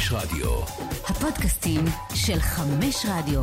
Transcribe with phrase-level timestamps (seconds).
[0.00, 0.60] חמש רדיו.
[1.04, 3.42] הפודקאסטים של חמש רדיו.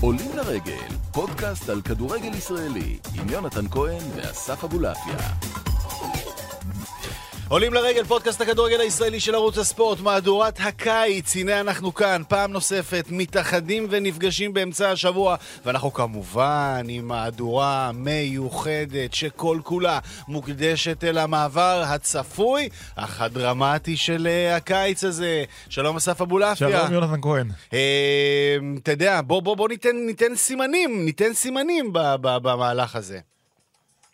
[0.00, 5.49] עולים לרגל, פודקאסט על כדורגל ישראלי, עם יונתן כהן ואסף אבולעפיה.
[7.50, 13.06] עולים לרגל פודקאסט הכדורגל הישראלי של ערוץ הספורט, מהדורת הקיץ, הנה אנחנו כאן, פעם נוספת,
[13.10, 22.68] מתאחדים ונפגשים באמצע השבוע, ואנחנו כמובן עם מהדורה מיוחדת שכל כולה מוקדשת אל המעבר הצפוי,
[22.96, 25.44] אך הדרמטי של אה, הקיץ הזה.
[25.68, 26.68] שלום אסף אבולעפיה.
[26.68, 27.48] שלום יונתן כהן.
[27.72, 31.90] אה, אתה יודע, בוא, בוא, בוא ניתן, ניתן סימנים, ניתן סימנים
[32.22, 33.18] במהלך הזה.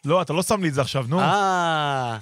[0.04, 1.20] לא, אתה לא שם לי את זה עכשיו, נו.
[1.20, 2.16] אה...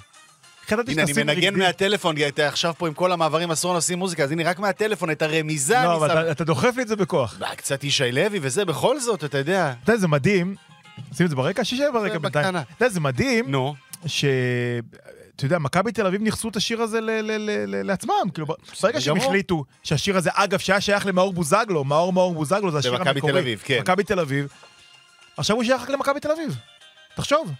[0.65, 1.55] חשבתי הנה, אני שתשים מנגן.
[1.59, 5.11] מהטלפון, כי אתה עכשיו פה עם כל המעברים אסור לשים מוזיקה, אז הנה, רק מהטלפון,
[5.11, 6.13] את הרמיזה לא, אבל שם.
[6.19, 7.41] אתה- אתה דוחף לי את זה בכוח.
[7.43, 9.73] אה, קצת ישי לוי וזה, בכל זאת, אתה יודע.
[9.83, 10.55] אתה יודע, זה מדהים,
[11.17, 12.45] שים את זה ברקע, שישב ברקע בינתיים.
[12.45, 12.61] בקטנה.
[12.61, 13.75] אתה יודע, זה מדהים, נו,
[14.05, 14.25] ש...
[15.35, 18.13] אתה יודע, מכבי תל אביב ניכסו את השיר הזה ל- ל- ל- ל- לעצמם.
[18.33, 18.47] כאילו,
[18.83, 19.27] ברגע שהם גמור.
[19.27, 23.33] החליטו שהשיר הזה, אגב, שהיה שייך למאור בוזגלו, מאור מאור בוזגלו, זה השיר במכבי המקורי.
[23.33, 23.79] תל אביב, כן.
[23.81, 24.47] מכבי תל אביב.
[25.37, 26.57] עכשיו הוא שייך רק למכבי תל אביב.
[27.15, 27.51] תחשוב.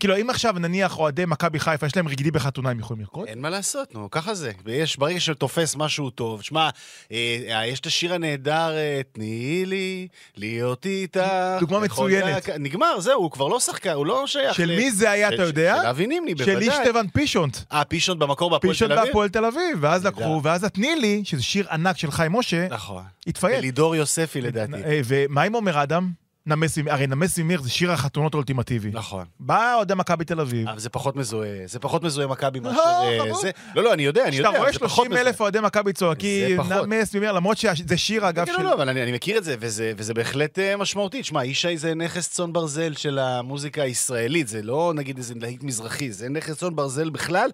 [0.00, 3.28] כאילו, אם עכשיו נניח אוהדי מכבי חיפה, יש להם רקדי בחתונה, הם יכולים לרקוד?
[3.28, 4.52] אין מה לעשות, נו, ככה זה.
[4.64, 6.68] ויש, ברגע שתופס משהו טוב, שמע,
[7.12, 11.56] אה, אה, יש את השיר הנהדר, אה, תני לי להיות איתה.
[11.60, 12.36] דוגמה מצוינת.
[12.48, 15.28] דק- נגמר, זהו, הוא כבר לא שחקן, הוא לא שייך של ל- מי זה היה,
[15.28, 15.78] של- אתה יודע?
[15.82, 16.68] של אבי נימני, של בוודאי.
[16.68, 17.56] אישטבן פישונט.
[17.72, 19.04] אה, פישון במקור בהפועל תל אביב?
[19.06, 20.16] בהפועל תל אביב, ואז נהדר.
[20.20, 23.02] לקחו, ואז התני לי, שזה שיר ענק של חיים משה, נכון.
[23.26, 23.60] התפייד.
[23.60, 24.72] לידור יוספי לדעתי.
[24.84, 26.25] אה, ומה עם עומר אדם?
[26.46, 28.90] נמס ממיר, הרי נמס ממיר זה שיר החתונות האולטימטיבי.
[28.92, 29.24] נכון.
[29.40, 30.68] בא אוהדי מכבי תל אביב.
[30.68, 33.40] אבל זה פחות מזוהה, זה פחות מזוהה מכבי מאשר לא, אה, ברור.
[33.40, 33.50] זה.
[33.74, 35.28] לא, לא, אני יודע, אני יודע, כשאתה רואה זה פחות 30 מזוהה.
[35.28, 36.60] אלף אוהדי מכבי צועקים.
[36.86, 38.58] נמס ממיר, למרות שזה שיר אגב כן, של...
[38.58, 41.22] לא, לא, אבל אני, מכיר את זה, וזה, בהחלט אה, משמעותי.
[41.22, 46.12] תשמע, ישי זה נכס צאן ברזל של המוזיקה הישראלית, זה לא נגיד איזה להיט מזרחי,
[46.12, 47.50] זה נכס צאן ברזל בכלל.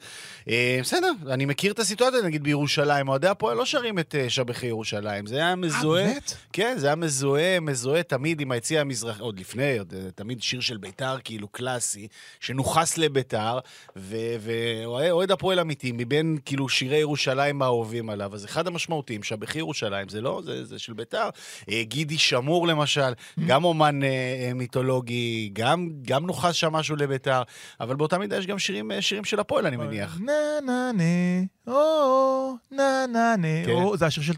[0.49, 4.67] אה, בסדר, אני מכיר את הסיטואציה, נגיד בירושלים, אוהדי הפועל לא שרים את אה, שבחי
[4.67, 6.05] ירושלים, זה היה מזוהה.
[6.05, 6.35] באמת?
[6.53, 10.61] כן, זה היה מזוהה, מזוהה תמיד עם היציע המזרחי, עוד לפני, עוד, אה, תמיד שיר
[10.61, 12.09] של בית"ר, כאילו קלאסי,
[12.41, 13.59] שנוכס לבית"ר,
[13.97, 20.21] ואוהד הפועל אמיתי, מבין כאילו שירי ירושלים האהובים עליו, אז אחד המשמעותיים, שבחי ירושלים, זה
[20.21, 21.29] לא, זה, זה של בית"ר.
[21.71, 23.13] אה, גידי שמור למשל,
[23.47, 27.43] גם אומן אה, אה, מיתולוגי, גם, גם נוכס שם משהו לבית"ר,
[27.81, 30.21] אבל באותה מידה יש גם שירים, שירים של הפועל, אני מניח.
[30.21, 30.33] נה
[30.67, 33.97] נה נה, או, נה נה נה, כן.
[33.97, 34.33] זה השיר של.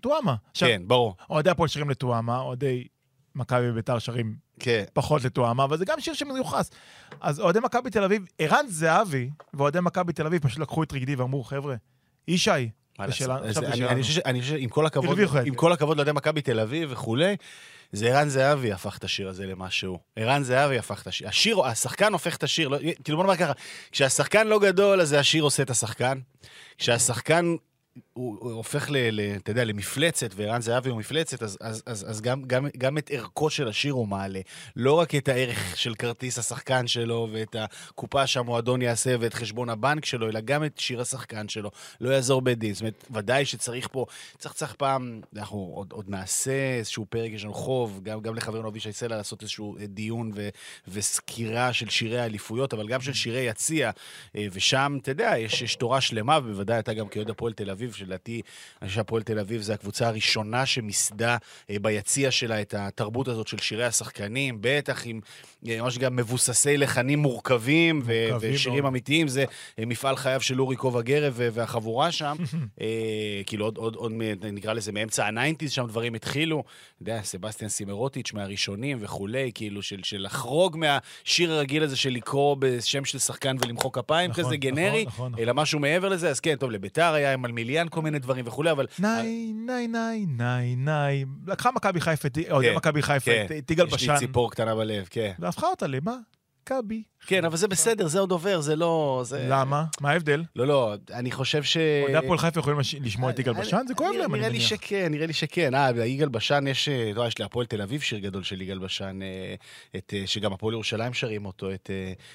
[0.50, 2.84] עכשיו, כן, ברור, אוהדי הפועל שרים לטואמה, אוהדי
[3.34, 4.84] מכבי וביתר שרים כן.
[4.92, 6.70] פחות לטועמה, אבל זה גם שיר שמיוחס.
[7.20, 11.14] אז אוהדי מכבי תל אביב, ערן זהבי ואוהדי מכבי תל אביב פשוט לקחו את רגדי
[11.14, 11.74] ואמרו, חבר'ה,
[12.28, 12.50] ישי,
[13.00, 14.22] אני- חושב
[14.58, 15.54] שעם כל הכבוד, עם.
[15.54, 17.36] כל הכבוד לאוהדי מכבי תל אביב וכולי,
[17.92, 19.98] זה ערן זהבי הפך את השיר הזה למשהו.
[20.16, 21.28] ערן זהבי הפך את השיר.
[21.28, 23.52] השיר, השחקן הופך את השיר, לא, כאילו בוא נאמר ככה,
[23.92, 26.18] כשהשחקן לא גדול, אז זה השיר עושה את השחקן.
[26.78, 27.54] כשהשחקן...
[28.14, 32.10] הוא, הוא הופך, ל, ל, אתה יודע, למפלצת, וערן זהבי הוא מפלצת, אז, אז, אז,
[32.10, 34.40] אז גם, גם, גם את ערכו של השיר הוא מעלה.
[34.76, 40.04] לא רק את הערך של כרטיס השחקן שלו, ואת הקופה שהמועדון יעשה, ואת חשבון הבנק
[40.04, 41.70] שלו, אלא גם את שיר השחקן שלו.
[42.00, 42.74] לא יעזור בית דין.
[42.74, 44.06] זאת אומרת, ודאי שצריך פה,
[44.38, 48.68] צריך, צריך פעם, אנחנו עוד, עוד נעשה איזשהו פרק, יש לנו חוב, גם, גם לחברנו
[48.68, 50.48] אבישי סלע לעשות איזשהו אה, דיון ו,
[50.88, 53.90] וסקירה של שירי האליפויות, אבל גם של שירי יציע,
[54.36, 57.92] אה, ושם, אתה יודע, יש, יש תורה שלמה, ובוודאי אתה גם כאוהד הפועל תל אביב,
[58.04, 58.42] שלדעתי,
[58.82, 61.36] אני חושב שהפועל תל אביב זה הקבוצה הראשונה שמיסדה
[61.70, 65.20] אה, ביציע שלה את התרבות הזאת של שירי השחקנים, בטח עם
[65.68, 68.92] אה, ממש גם מבוססי לחנים מורכבים, ו- מורכבים ושירים מאוד.
[68.92, 69.44] אמיתיים, זה
[69.78, 72.36] אה, מפעל חייו של אורי קובה גרב והחבורה שם.
[73.46, 74.12] כאילו עוד, עוד, עוד,
[74.42, 76.64] נקרא לזה, מאמצע הניינטיז שם דברים התחילו.
[76.94, 82.56] אתה יודע, סבסטיאן סימרוטיץ' מהראשונים וכולי, כאילו של, של לחרוג מהשיר הרגיל הזה של לקרוא
[82.58, 86.40] בשם של שחקן ולמחוא כפיים, נכון, כזה גנרי, נכון, נכון, אלא משהו מעבר לזה, אז
[86.40, 88.86] כן, טוב, לביתר היה עם אלמיליאן כל מיני דברים וכולי, אבל...
[88.98, 91.24] ניי, ניי, ניי, ניי, ניי.
[91.46, 94.74] לקחה מכבי חיפה, אוהדי כן, מכבי חיפה, כן, את- יגאל יש לי בשן, ציפור קטנה
[94.74, 95.32] בלב, כן.
[95.38, 96.16] והפכה אותה למה?
[96.72, 97.02] מכבי.
[97.26, 99.22] כן, אבל זה בסדר, זה עוד עובר, זה לא...
[99.24, 99.46] זה...
[99.50, 99.84] למה?
[100.00, 100.42] מה ההבדל?
[100.56, 101.76] לא, לא, אני חושב ש...
[102.02, 103.80] אוהדי הפועל חיפה יכולים לש- לשמוע את יגאל בשן?
[103.88, 104.68] זה כואב להם, אני נראה לי מניח.
[104.68, 105.74] שכן, נראה לי שכן.
[105.74, 109.20] אה, יגאל בשן יש, אה, לא, יש להפועל תל אביב שיר גדול של יגאל בשן,
[109.22, 109.54] אה,
[110.12, 111.90] אה, שגם הפועל ירושלים שרים אותו, את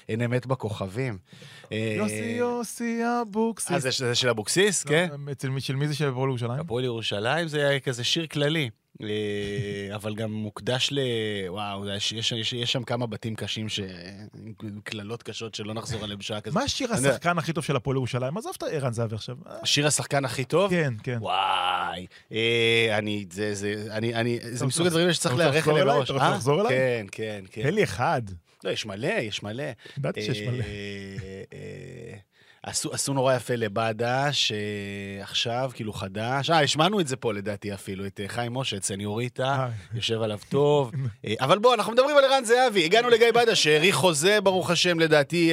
[0.08, 1.18] אין אמת בכוכבים.
[1.70, 3.72] יוסי יוסי אבוקסיס.
[3.72, 5.08] אה, זה של אבוקסיס, כן?
[5.32, 6.60] אצל מי- של מי זה של הפועל ירושלים?
[6.60, 8.70] הפועל ירושלים זה כזה שיר כללי.
[9.02, 10.98] אה, אבל גם מוקדש ל...
[11.48, 13.80] וואו, יש, יש, יש, יש שם כמה בתים קשים, ש...
[14.84, 16.62] קללות קשות שלא נחזור עליהם בשעה כזאת.
[16.62, 17.08] מה יודע.
[17.08, 18.38] השחקן הכי טוב של הפועל ירושלים?
[18.38, 19.36] עזוב את ערן זהבי עכשיו.
[19.46, 20.70] אה, שיר השחקן הכי טוב?
[20.70, 21.18] כן, כן.
[21.20, 25.86] וואי, אה, אני, זה, זה, אני, אני, זה מסוג הדברים שצריך להיערך אליהם?
[25.86, 26.04] מראש.
[26.04, 26.34] אתה רוצה אה?
[26.34, 26.70] לחזור אליי?
[26.70, 27.62] כן, כן, כן.
[27.62, 28.22] תן לי אחד.
[28.64, 29.64] לא, יש מלא, יש מלא.
[29.98, 30.64] ידעתי שיש אה, מלא.
[32.62, 38.06] עשו, עשו נורא יפה לבאדה, שעכשיו, כאילו חדש, אה, השמענו את זה פה לדעתי אפילו,
[38.06, 39.68] את אה, חיים משה, את סניוריטה, אה.
[39.94, 40.92] יושב עליו טוב.
[41.26, 45.00] אה, אבל בוא, אנחנו מדברים על ערן זהבי, הגענו לגיא באדה, שהאריך חוזה, ברוך השם,
[45.00, 45.52] לדעתי,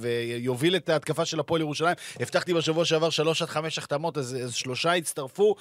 [0.00, 1.94] ויוביל את ההתקפה של הפועל ירושלים.
[2.20, 5.54] הבטחתי בשבוע שעבר שלוש עד חמש החתמות, אז, אז שלושה הצטרפו,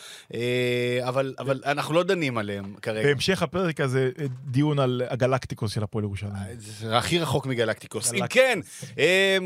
[1.02, 3.08] אבל, אבל אנחנו לא דנים עליהם כרגע.
[3.08, 4.10] בהמשך הפרק הזה,
[4.46, 6.34] דיון על הגלקטיקוס של הפועל ירושלים.
[6.92, 8.14] הכי רחוק מגלקטיקוס.
[8.14, 8.28] אם.
[8.28, 8.60] כן,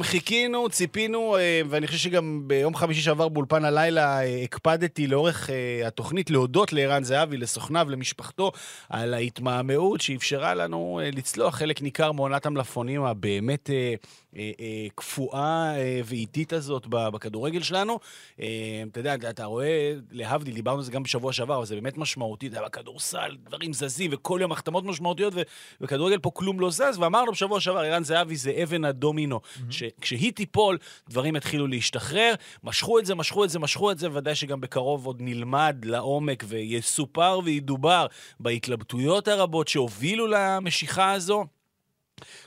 [0.01, 5.87] חיכינו, ציפינו, אה, ואני חושב שגם ביום חמישי שעבר באולפן הלילה אה, הקפדתי לאורך אה,
[5.87, 8.51] התוכנית להודות לערן זהבי, לסוכניו, למשפחתו,
[8.89, 13.93] על ההתמהמהות שאפשרה לנו לצלוח חלק ניכר מעונת המלפפונים הבאמת אה,
[14.35, 15.39] אה, אה, קפואה
[15.75, 17.99] אה, ואיטית הזאת בכדורגל שלנו.
[18.35, 22.47] אתה יודע, אתה- רואה, להבדיל, דיברנו על זה גם בשבוע שעבר, אבל זה באמת משמעותי,
[22.47, 25.33] אתה יודע, בכדורסל, דברים זזים, וכל יום החתמות משמעותיות,
[25.81, 29.39] וכדורגל פה כלום לא זז, ואמרנו בשבוע שעבר, ערן זהבי זה אבן הדומינו,
[29.69, 30.62] שכשהיא תיפול,
[31.09, 32.33] דברים יתחילו להשתחרר.
[32.63, 36.43] משכו את זה, משכו את זה, משכו את זה, ודאי שגם בקרוב עוד נלמד לעומק
[36.47, 38.07] ויסופר וידובר
[38.39, 41.45] בהתלבטויות הרבות שהובילו למשיכה הזו.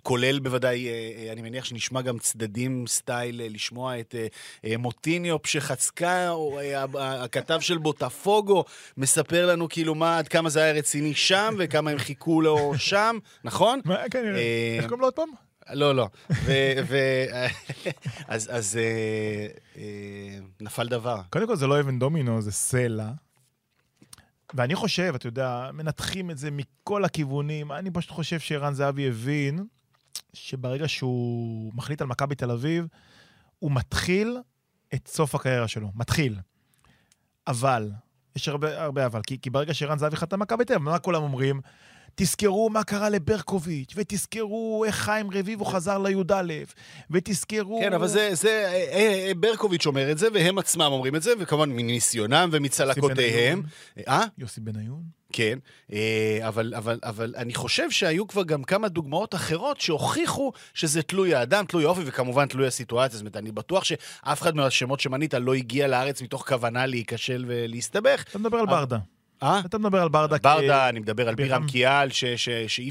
[0.02, 4.26] כולל בוודאי, אה, אה, אני מניח שנשמע גם צדדים סטייל אה, לשמוע את אה,
[4.64, 6.58] אה, מוטיניו פשחצקה, או
[6.98, 8.64] הכתב של בוטפוגו,
[8.96, 13.18] מספר לנו כאילו מה, עד כמה זה היה רציני שם, וכמה הם חיכו לו שם,
[13.44, 13.80] נכון?
[13.84, 14.38] מה, כנראה.
[14.38, 15.45] אה, איך קוראים לו עוד פעם?
[15.70, 16.08] לא, לא.
[18.28, 19.46] אז אה,
[19.76, 21.20] אה, נפל דבר.
[21.30, 23.10] קודם כל זה לא אבן דומינו, זה סלע.
[24.54, 27.72] ואני חושב, אתה יודע, מנתחים את זה מכל הכיוונים.
[27.72, 29.64] אני פשוט חושב שערן זהבי הבין
[30.32, 32.86] שברגע שהוא מחליט על מכבי תל אביב,
[33.58, 34.38] הוא מתחיל
[34.94, 35.90] את סוף הקריירה שלו.
[35.94, 36.38] מתחיל.
[37.46, 37.90] אבל,
[38.36, 41.22] יש הרבה, הרבה אבל, כי, כי ברגע שערן זהבי חתם מכבי תל אביב, מה כולם
[41.22, 41.60] אומרים?
[42.18, 46.42] תזכרו מה קרה לברקוביץ', ותזכרו איך חיים רביבו חזר לי"א,
[47.10, 47.80] ותזכרו...
[47.80, 51.32] כן, אבל זה, זה, אה, אה, ברקוביץ' אומר את זה, והם עצמם אומרים את זה,
[51.38, 53.62] וכמובן מניסיונם ומצלקותיהם.
[54.08, 54.24] אה?
[54.38, 55.02] יוסי בניון?
[55.32, 55.58] כן,
[55.92, 61.34] אה, אבל, אבל, אבל אני חושב שהיו כבר גם כמה דוגמאות אחרות שהוכיחו שזה תלוי
[61.34, 63.16] האדם, תלוי האופי וכמובן תלוי הסיטואציה.
[63.16, 68.24] זאת אומרת, אני בטוח שאף אחד מהשמות שמנית לא הגיע לארץ מתוך כוונה להיכשל ולהסתבך.
[68.30, 68.98] אתה מדבר על ברדה.
[69.42, 69.60] אה?
[69.66, 70.36] אתה מדבר על ברדה.
[70.38, 71.66] ברדה, אני מדבר על בירם.
[71.66, 72.88] קיאל, שאי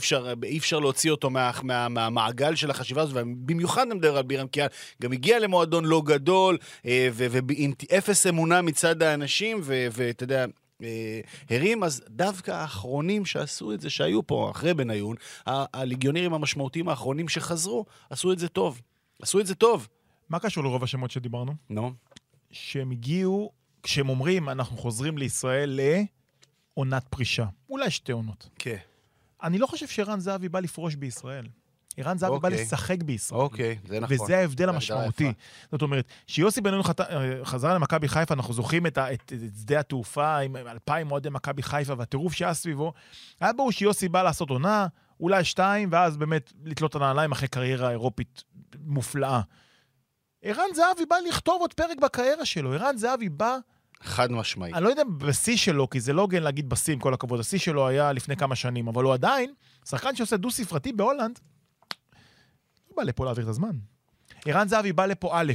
[0.57, 4.68] אפשר, להוציא אותו מה- מה- מהמעגל של החשיבה הזאת, ובמיוחד אני מדבר על בירם קיאל,
[5.01, 10.45] גם הגיע למועדון לא גדול, אה, ועם אפס אמונה מצד האנשים, ואתה יודע...
[10.83, 11.19] אה,
[11.50, 15.15] הרים, אז דווקא האחרונים שעשו את זה, שהיו פה אחרי בניון,
[15.45, 18.81] הליגיונרים המשמעותיים האחרונים שחזרו, עשו את זה טוב.
[19.21, 19.88] עשו את זה טוב.
[20.30, 21.53] מה קשור לרוב השמות שדיברנו?
[21.69, 21.92] נו.
[22.51, 23.51] שהם הגיעו,
[23.83, 25.80] כשהם אומרים, אנחנו חוזרים לישראל
[26.77, 27.45] לעונת פרישה.
[27.69, 28.50] אולי שתי עונות.
[28.60, 28.77] כן.
[29.44, 31.48] אני לא חושב שערן זהבי בא לפרוש בישראל.
[31.98, 32.62] ערן זהבי בא אוקיי.
[32.63, 33.39] לשחק בישראל.
[33.42, 34.18] אוקיי, זה נכון.
[34.24, 35.33] וזה ההבדל המשמעותי.
[35.72, 39.56] זאת אומרת, שיוסי בן-און חת- אה, חזר למכבי חיפה, אנחנו זוכרים את, ה- את, את
[39.60, 42.94] שדה התעופה עם אלפיים אוהדי מכבי חיפה והטירוף שהיה סביבו.
[43.39, 44.88] היה ברור שיוסי בא לעשות עונה,
[45.19, 48.44] אולי שתיים, ואז באמת לתלות את הנעליים אחרי קריירה אירופית
[48.86, 49.42] מופלאה.
[50.42, 52.74] ערן זהבי בא לכתוב עוד פרק בקריירה שלו.
[52.74, 53.57] ערן זהבי בא,
[54.06, 54.74] חד משמעי.
[54.74, 57.40] אני לא יודע בשיא שלו, כי זה לא הוגן להגיד בשיא, עם כל הכבוד.
[57.40, 59.54] השיא שלו היה לפני כמה שנים, אבל הוא עדיין,
[59.86, 61.40] שחקן שעושה דו-ספרתי בהולנד,
[62.90, 63.78] לא בא לפה להעביר את הזמן.
[64.46, 65.54] ערן זהבי בא לפה א',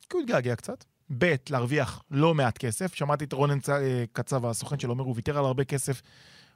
[0.00, 0.84] כי הוא התגעגע קצת,
[1.18, 2.94] ב', להרוויח לא מעט כסף.
[2.94, 6.02] שמעתי את רונן אה, קצב, הסוכן שלו, אומר, הוא ויתר על הרבה כסף.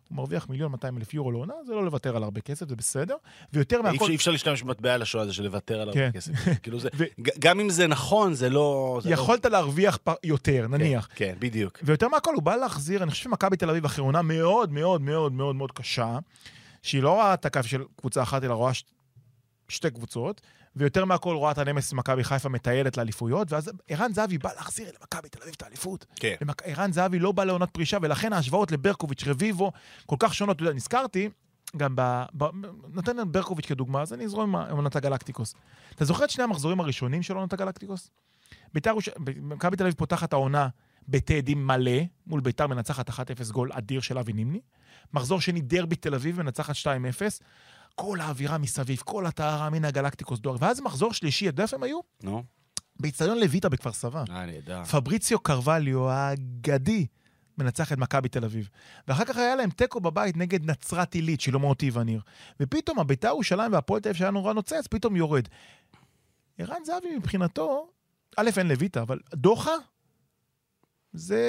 [0.09, 3.17] הוא מרוויח מיליון 200 אלף יורו לעונה, זה לא לוותר על הרבה כסף, זה בסדר.
[3.53, 4.11] ויותר מהכל...
[4.11, 6.11] אי אפשר להשתמש במטבע לשון הזה של לוותר על הרבה כן.
[6.13, 6.33] כסף.
[6.63, 6.89] כאילו זה,
[7.39, 9.01] גם אם זה נכון, זה לא...
[9.05, 11.09] לא- יכולת להרוויח יותר, כן, נניח.
[11.15, 11.79] כן, בדיוק.
[11.83, 15.33] ויותר מהכל, הוא בא להחזיר, אני חושב שמכבי תל אביב אחרי עונה מאוד מאוד מאוד
[15.33, 16.19] מאוד מאוד קשה,
[16.83, 18.73] שהיא לא רואה את הקו של קבוצה אחת, אלא רואה.
[19.69, 20.41] שתי קבוצות,
[20.76, 25.28] ויותר מהכל רואה את הנמס מכבי חיפה מטיילת לאליפויות, ואז ערן זהבי בא להחזיר למכבי
[25.28, 26.07] תל אביב את האליפות.
[26.16, 26.35] כן.
[26.64, 29.73] ערן זהבי לא בא לעונת פרישה, ולכן ההשוואות לברקוביץ', רביבו,
[30.07, 30.57] כל כך שונות.
[30.57, 31.28] אתה יודע, נזכרתי,
[31.76, 32.23] גם ב...
[32.38, 32.45] ב...
[32.93, 35.54] נותן את ברקוביץ' כדוגמה, אז אני אזרום עם עונת הגלקטיקוס.
[35.95, 38.11] אתה זוכר את שני המחזורים הראשונים של עונת הגלקטיקוס?
[38.75, 38.95] בית"ר
[39.43, 40.69] מכבי תל אביב פותחת העונה
[41.09, 43.12] בטדים מלא, מול בית"ר מנצחת 1-0
[43.52, 44.61] גול אדיר של אבי נימני.
[45.12, 46.87] מחזור שני דרבי תל אביב מנצחת 2-0.
[47.95, 50.57] כל האווירה מסביב, כל הטהרה מן הגלקטיקוס דואר.
[50.61, 52.01] ואז מחזור שלישי, אתה יודע איפה הם היו?
[52.23, 52.43] נו,
[53.01, 54.25] באיצטדיון לויטה בכפר סבא.
[54.31, 54.85] אה, נהדר.
[54.85, 57.07] פבריציו קרווליו האגדי
[57.59, 58.69] מנצח את מכבי תל אביב.
[59.09, 62.21] ואחר כך היה להם תיקו בבית נגד נצרת עילית, שלמה טיבניר.
[62.61, 65.49] ופתאום הביתר ירושלים והפועל תל אביב שהיה נורא נוצץ, פתאום יורד.
[66.59, 67.89] ערן זהבי מבחינתו,
[68.37, 69.73] א', אין לויטה, אבל דוחה
[71.14, 71.40] זה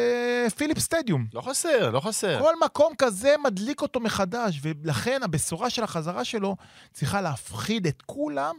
[0.57, 1.27] פיליפ סטדיום.
[1.34, 2.39] לא חסר, לא חסר.
[2.39, 6.55] כל מקום כזה מדליק אותו מחדש, ולכן הבשורה של החזרה שלו
[6.93, 8.55] צריכה להפחיד את כולם,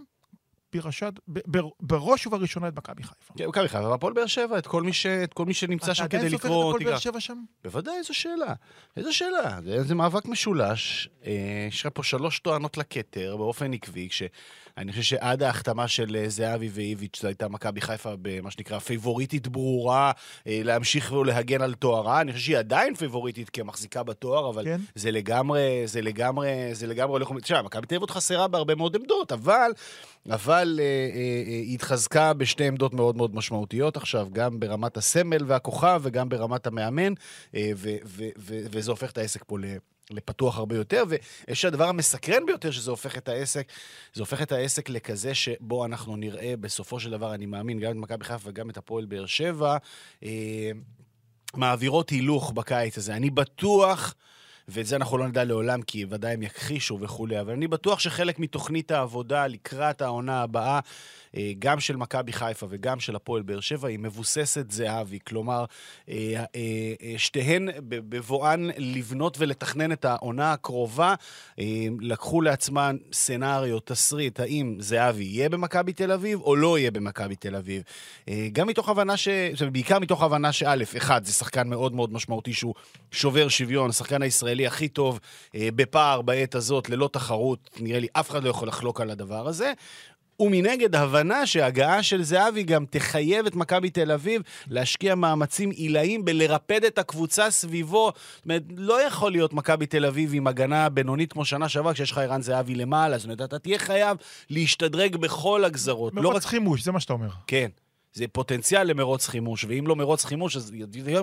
[0.85, 3.35] רשד ב- ב- בראש ובראשונה את מכבי חיפה.
[3.39, 6.03] כן, מכבי חיפה והפועל באר שבע, את כל מי ש- את כל מי שנמצא שם
[6.05, 6.85] אתה כדי עדיין סופר את לקרוא הפועל.
[6.85, 7.43] באר שבע שם?
[7.65, 8.55] בוודאי, איזו שאלה.
[8.97, 9.59] איזו שאלה.
[9.65, 11.09] זה, זה מאבק משולש.
[11.27, 11.33] אה,
[11.69, 14.09] יש לך פה שלוש טוענות לכתר באופן עקבי,
[14.77, 19.49] כשאני חושב שעד ההחתמה של אה, זהבי ואיביץ' זו הייתה מכבי חיפה במה שנקרא פייבוריטית
[19.49, 20.13] ברורה
[20.47, 22.21] אה, להמשיך ולהגן על תוארה.
[22.21, 24.81] אני חושב שהיא עדיין פייבוריטית כמחזיקה בתואר, אבל כן.
[24.95, 27.29] זה לגמרי, זה לגמרי, זה לגמרי הולך...
[27.43, 29.71] תשמע, מכבי תל אביב חסרה בהרבה מאוד עמדות, אבל,
[30.31, 35.45] אבל אה, אה, אה, היא התחזקה בשתי עמדות מאוד מאוד משמעותיות עכשיו, גם ברמת הסמל
[35.47, 37.13] והכוכב וגם ברמת המאמן,
[37.55, 39.65] אה, ו, ו, ו, וזה הופך את העסק פה ל...
[40.11, 43.73] לפתוח הרבה יותר, ויש הדבר המסקרן ביותר שזה הופך את העסק,
[44.15, 47.97] זה הופך את העסק לכזה שבו אנחנו נראה בסופו של דבר, אני מאמין, גם את
[47.97, 49.77] מכבי חיפה וגם את הפועל באר שבע,
[50.23, 50.71] אה,
[51.55, 53.17] מעבירות הילוך בקיץ הזה.
[53.17, 54.15] אני בטוח,
[54.69, 58.39] ואת זה אנחנו לא נדע לעולם, כי ודאי הם יכחישו וכולי, אבל אני בטוח שחלק
[58.39, 60.81] מתוכנית העבודה לקראת העונה הבאה, אה,
[61.59, 65.19] גם של מכבי חיפה וגם של הפועל באר שבע, היא מבוססת זהבי.
[65.27, 65.65] כלומר,
[66.09, 66.45] אה, אה,
[67.03, 71.15] אה, שתיהן בבואן לבנות ולתכנן את העונה הקרובה,
[71.59, 71.65] אה,
[72.01, 77.57] לקחו לעצמן סצנריו, תסריט, האם זהבי יהיה במכבי תל אביב או לא יהיה במכבי תל
[77.57, 77.83] אביב.
[78.29, 79.29] אה, גם מתוך הבנה ש...
[79.61, 82.75] אומרת, בעיקר מתוך הבנה שא', אחד, זה שחקן מאוד מאוד משמעותי שהוא
[83.11, 85.21] שובר שוויון, השחקן הישראלי הכי טוב
[85.55, 89.49] אה, בפער בעת הזאת, ללא תחרות, נראה לי אף אחד לא יכול לחלוק על הדבר
[89.49, 89.73] הזה.
[90.41, 96.85] ומנגד, הבנה שהגעה של זהבי גם תחייב את מכבי תל אביב להשקיע מאמצים עילאיים בלרפד
[96.85, 98.13] את הקבוצה סביבו.
[98.37, 102.11] זאת אומרת, לא יכול להיות מכבי תל אביב עם הגנה בינונית כמו שנה שעברה, כשיש
[102.11, 103.19] לך ערן זהבי למעלה.
[103.19, 104.17] זאת אומרת, אתה תהיה חייב
[104.51, 106.13] להשתדרג בכל הגזרות.
[106.17, 107.29] לא רק חימוש, זה מה שאתה אומר.
[107.47, 107.69] כן.
[108.17, 110.73] זה פוטנציאל למרוץ חימוש, ואם לא מרוץ חימוש, אז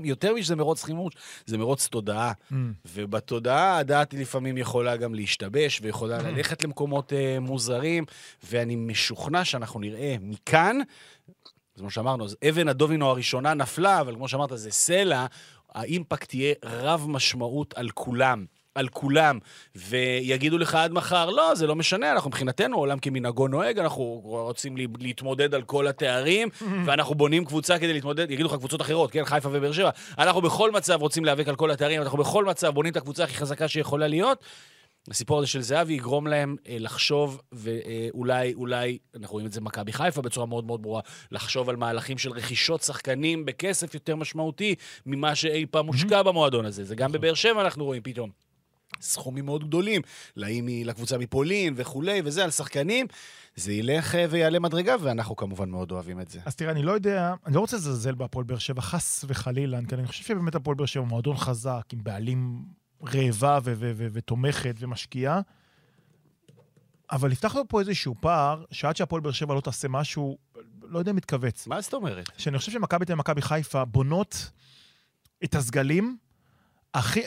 [0.04, 1.14] יותר משזה מרוץ חימוש,
[1.46, 2.32] זה מרוץ תודעה.
[2.32, 2.56] Mm.
[2.86, 8.06] ובתודעה הדעת לפעמים יכולה גם להשתבש, ויכולה ללכת למקומות אה, מוזרים,
[8.44, 10.78] ואני משוכנע שאנחנו נראה מכאן,
[11.76, 15.26] אז כמו שאמרנו, אז אבן הדומינו הראשונה נפלה, אבל כמו שאמרת, זה סלע,
[15.70, 18.46] האימפקט יהיה רב משמעות על כולם.
[18.76, 19.40] על כולם,
[19.76, 24.76] ויגידו לך עד מחר, לא, זה לא משנה, אנחנו מבחינתנו, עולם כמנהגו נוהג, אנחנו רוצים
[25.00, 26.50] להתמודד על כל התארים,
[26.86, 30.72] ואנחנו בונים קבוצה כדי להתמודד, יגידו לך קבוצות אחרות, כן, חיפה ובאר שבע, אנחנו בכל
[30.72, 34.08] מצב רוצים להיאבק על כל התארים, אנחנו בכל מצב בונים את הקבוצה הכי חזקה שיכולה
[34.08, 34.44] להיות.
[35.10, 39.94] הסיפור הזה של זהבי יגרום להם אה, לחשוב, ואולי, אולי, אנחנו רואים את זה במכבי
[39.94, 41.02] חיפה בצורה מאוד מאוד ברורה,
[41.32, 44.76] לחשוב על מהלכים של רכישות שחקנים בכסף יותר משמעותי
[45.06, 46.84] ממה שאי פעם הושקע במועדון הזה.
[46.84, 48.30] זה גם בבאר שבע אנחנו רואים פתאום.
[49.04, 50.02] סכומים מאוד גדולים,
[50.38, 53.08] מ- לקבוצה מפולין וכולי, וזה על שחקנים,
[53.56, 56.40] זה ילך אה, ויעלה מדרגה, ואנחנו כמובן מאוד אוהבים את זה.
[56.46, 59.96] אז תראה, אני לא יודע, אני לא רוצה לזלזל בהפועל באר שבע, חס וחלילה, כי
[59.96, 62.66] אני חושב שבאמת הפועל באר שבע הוא מועדון חזק, עם בעלים
[63.14, 63.60] רעבה
[63.96, 65.42] ותומכת ומשקיעה,
[67.12, 70.38] אבל לו פה איזשהו פער, שעד שהפועל באר שבע לא תעשה משהו,
[70.82, 71.68] לא יודע, מתכווץ.
[71.68, 72.26] מה זאת אומרת?
[72.38, 74.52] שאני חושב שמכבי תל אביב חיפה בונות
[75.44, 76.18] את הסגלים,
[76.94, 77.22] הכי,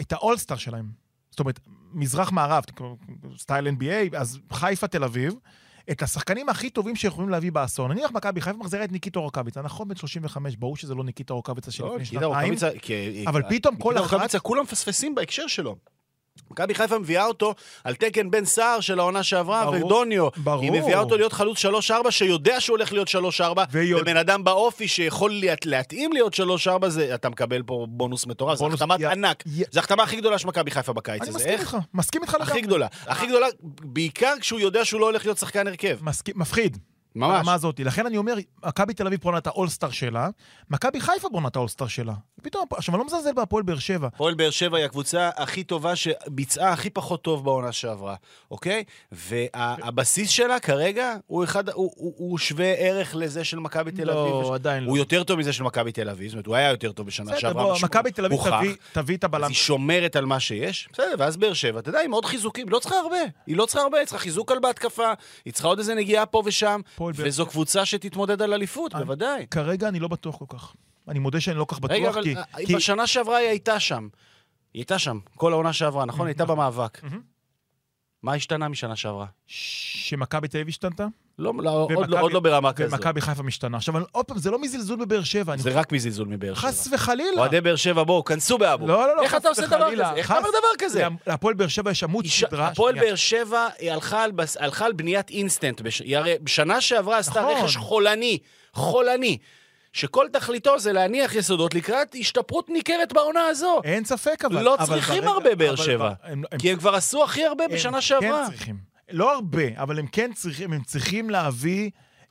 [0.00, 0.90] את האולסטאר שלהם.
[1.30, 1.60] זאת אומרת,
[1.92, 2.64] מזרח-מערב,
[3.38, 5.34] סטייל NBA, אז חיפה, תל אביב,
[5.90, 7.88] את השחקנים הכי טובים שיכולים להביא בעשור.
[7.88, 11.70] נניח מכבי חיפה מחזירה את ניקיטה רוקאביצה, נכון, בן 35, ברור שזה לא ניקיטה רוקאביצה
[11.70, 12.32] של לא, לפני שנתיים.
[13.26, 15.76] אבל פתאום כל ניקיטה אחת- רוקאביצה, כולם מפספסים בהקשר שלו.
[16.50, 20.28] מכבי חיפה מביאה אותו על תקן בן סער של העונה שעברה, ברור, ודוניו.
[20.36, 20.62] ברור.
[20.62, 21.70] היא מביאה אותו להיות חלוץ 3-4,
[22.10, 27.14] שיודע שהוא הולך להיות 3-4, ויוד- ובן אדם באופי שיכול להת- להתאים להיות 3-4, זה-
[27.14, 29.42] אתה מקבל פה בונוס מטורף, זו החתמת יא- ענק.
[29.46, 31.38] יא- זו החתמה הכי גדולה של מכבי חיפה בקיץ אני הזה.
[31.38, 31.60] מסכים איך?
[31.60, 32.50] איתך, מסכים איתך לגמרי.
[32.50, 32.86] הכי גדולה.
[33.06, 33.46] הכי גדולה,
[33.82, 35.98] בעיקר כשהוא יודע שהוא לא הולך להיות שחקן הרכב.
[36.02, 36.78] מסכים, מפחיד.
[37.14, 37.38] ממש.
[37.38, 37.80] ברמה הזאת.
[37.80, 38.34] לכן אני אומר,
[38.66, 40.28] מכבי תל אביב בונה את האולסטאר שלה,
[40.70, 42.12] מכבי חיפה בונה את האולסטאר שלה.
[42.42, 44.06] פתאום, עכשיו, אני לא מזלזל בהפועל באר שבע.
[44.06, 48.14] הפועל באר שבע היא הקבוצה הכי טובה שביצעה הכי פחות טוב בעונה שעברה,
[48.50, 48.84] אוקיי?
[49.12, 54.32] והבסיס שלה כרגע הוא, אחד, הוא, הוא, הוא שווה ערך לזה של מכבי תל אביב.
[54.32, 54.88] לא, עדיין לא.
[54.88, 57.26] הוא יותר טוב מזה של מכבי תל אביב, זאת אומרת, הוא היה יותר טוב בשנה
[57.26, 57.62] בסדר, שעברה.
[57.64, 58.38] בוא, משהו מכבי תל אביב.
[58.58, 59.46] תביא- תביא את אז הבלם.
[59.48, 62.72] היא שומרת על מה שיש, בסדר, ואז באר שבע, אתה יודע, היא מאוד חיזוקים, היא
[62.72, 65.12] לא צריכה הרבה, היא לא צריכה הרבה, היא צריכה חיזוק על בהתקפה,
[65.44, 69.46] היא צריכה עוד איזה נגיעה פה ושם, הפועל וזו קבוצה שתתמודד על אליפות, אני- בוודאי.
[69.50, 70.72] כרגע אני לא בטוח כל כך.
[71.08, 72.36] אני מודה שאני לא כל כך בטוח, רגע, אבל כי...
[72.36, 74.08] אה, כי- בשנה שעברה היא הייתה שם.
[74.74, 76.26] היא הייתה שם, כל העונה שעברה, נכון?
[76.26, 77.00] היא הייתה במאבק.
[78.22, 79.26] מה השתנה משנה שעברה?
[79.46, 81.06] שמכבי תל אביב השתנתה,
[81.38, 82.92] לא, לא, עוד, ומכבי- לא, עוד לא ברמה כזאת.
[82.92, 83.76] ומכבי חיפה משתנה.
[83.76, 85.52] עכשיו, אני- עוד פעם, זה לא מזלזול בבאר שבע.
[85.52, 86.68] אני זה רק מזלזול מבאר שבע.
[86.68, 87.30] חס וחלילה.
[87.40, 88.86] אוהדי באר שבע, בואו, כנסו באבו.
[88.86, 89.90] לא, לא, לא, איך אתה עושה דבר.
[89.92, 90.12] כזה?
[90.14, 91.04] איך אתה אומר דבר כזה?
[91.26, 92.66] להפועל באר שבע יש עמוד סדרה.
[92.68, 92.94] הפועל.
[93.00, 93.68] באר שבע
[94.60, 95.82] הלכה על, בניית אינסטנט.
[96.04, 97.56] היא הרי בשנה שעברה עשתה נכון.
[97.64, 98.38] רכש חולני,
[98.72, 99.38] חולני,
[99.92, 103.80] שכל תכליתו זה להניח יסודות לקראת השתפרות ניכרת בעונה הזו.
[103.84, 104.62] אין ספק, אבל...
[104.62, 106.12] לא אבל צריכים ברגע- הרבה באר שבע.
[106.22, 108.46] הם- הם- כי הם כבר עשו הכי הרבה הם בשנה כן שעברה.
[108.50, 108.76] צריכים.
[109.10, 111.90] לא הרבה, אבל הם כן צריכים, הם צריכים להביא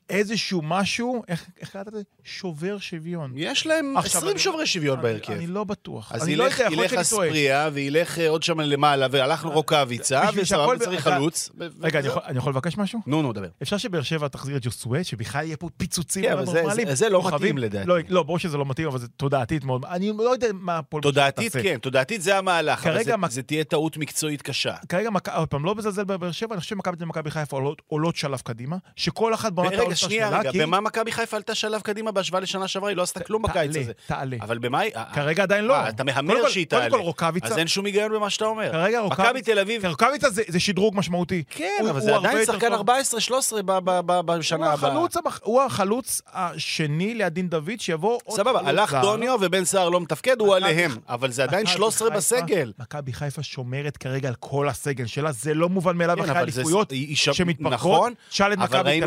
[0.10, 2.02] איזשהו משהו, איך קראת לזה?
[2.24, 3.32] שובר שוויון.
[3.36, 5.34] יש להם עכשיו, 20 אני- שוברי שוויון בהרכב.
[5.34, 6.12] אני לא בטוח.
[6.12, 7.02] אז לא ילך טועה.
[7.02, 11.50] אספריה, וילך אה, עוד שם למעלה, והלכנו רוקאביצה, בשביל וסבבה, צריך חלוץ.
[11.82, 12.08] רגע, אני.
[12.08, 12.22] יכול-
[12.54, 13.00] לבקש משהו?
[13.08, 13.48] נו, נו, דבר.
[13.62, 16.88] אפשר שבאר שבע תחזיר את ג'וסווה, שבכלל יהיה פה פיצוצים כן, זה- נורמליים?
[16.88, 17.24] זה- זה לא?
[17.34, 17.88] מתאים לדעתי.
[17.88, 19.86] לא, לא, ברור שזה לא מתאים, אבל זה תודעתית מאוד.
[19.86, 21.64] אני לא יודע מה באר שבע תודעתית, תעשה.
[21.64, 24.74] כן, תודעתית זה המהלך, אבל כרגע זה- זה תהיה טעות מקצועית קשה.
[24.90, 28.16] כרגע, עוד פעם, לא מזלזל בבאר שבע, אני חושב שמכבי תל אביב ומכבי חיפה עולות
[28.16, 29.72] שלב קדימה, שכל אחת בעונת
[30.06, 30.62] שנייה, רגע, כי...
[30.62, 32.90] במה מכבי חיפה עלתה שלב קדימה בהשוואה לשנה שעברה?
[32.90, 33.92] היא לא עשתה כלום בקיץ תעלה, הזה.
[34.08, 34.38] תעלה.
[34.42, 34.92] אבל במה היא...
[35.14, 35.74] כרגע עדיין לא.
[35.76, 36.90] אה, אתה מהמר שהיא תעלה.
[36.90, 37.48] קודם כל רוקאביצה.
[37.48, 38.72] אז אין שום היגיון במה שאתה אומר.
[38.72, 39.30] כרגע רוקאביצה...
[39.30, 39.86] מכבי תל אביב...
[39.86, 41.44] רוקאביצה זה, שדרוג משמעותי.
[41.50, 42.90] כן, אבל זה עדיין שחקן טוב.
[42.90, 44.96] 14-13 ב- ב- ב- בשנה הבאה.
[45.44, 48.98] הוא החלוץ השני ליד דין דוד, שיבוא עוד סבבה, הלך.
[49.02, 50.92] דוניו ובן סער לא מתפקד, הוא עליהם.
[51.10, 52.72] אבל זה עדיין מכבי 13 חיפה- בסגל.
[52.80, 56.94] מכבי חיפה שומרת כרגע על כל הסגל שלה, זה לא מובן מאליו כן, אחרי אליפויות
[57.16, 57.72] שמתפרקות.
[57.74, 58.14] נכון,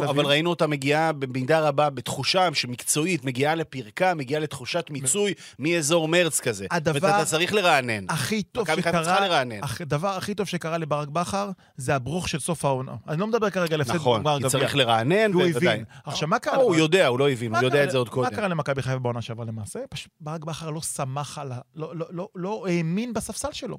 [0.09, 6.41] אבל ראינו, אותה מגיעה במידה רבה בתחושה שמקצועית, מגיעה לפרקה, מגיעה לתחושת מיצוי מאזור מרץ
[6.41, 6.67] כזה.
[6.71, 8.05] הדבר- ואתה צריך לרענן.
[8.09, 9.43] הכי טוב שקרה,
[9.81, 12.93] הדבר הכי טוב שקרה לברק בכר, זה הברוך של סוף העונה.
[13.09, 14.51] אני לא מדבר כרגע על הפסד נכון, בגמר כי גביע.
[14.51, 15.43] צריך לרענן, הוא.
[15.43, 15.85] הבין.
[16.05, 16.57] עכשיו, מה קרה?
[16.57, 18.31] לא, הוא יודע, הוא לא הבין, מה הוא יודע את זה עוד מה קודם.
[18.37, 19.81] קרה למכבי חיפה בעונה שעברה למעשה?
[19.91, 21.59] פשוט ברק בכר לא סמך על ה...
[21.75, 23.79] לא, לא, לא, לא האמין בספסל שלו.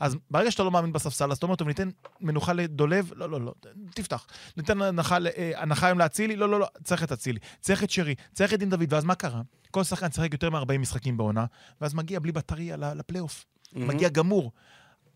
[0.00, 1.88] אז ברגע שאתה לא מאמין בספסל, אז אתה אומר, טוב, ניתן
[2.20, 3.12] מנוחה לדולב?
[3.16, 3.54] לא, לא, לא,
[3.94, 4.26] תפתח.
[4.56, 6.36] ניתן הנחה, אה, הנחה היום לאצילי?
[6.36, 7.38] לא, לא, לא, צריך את אצילי.
[7.60, 9.40] צריך את שרי, צריך את דין דוד, ואז מה קרה?
[9.70, 11.44] כל שחקן שיחק יותר מ-40 משחקים בעונה,
[11.80, 13.46] ואז מגיע בלי בטריה לפלייאוף.
[13.72, 14.52] מגיע גמור.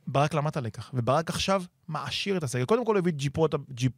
[0.06, 2.64] ברק למד את הלקח, וברק עכשיו מעשיר את הסגל.
[2.64, 3.92] קודם כל הוא הביא ג'יפוטה, ג'יפ,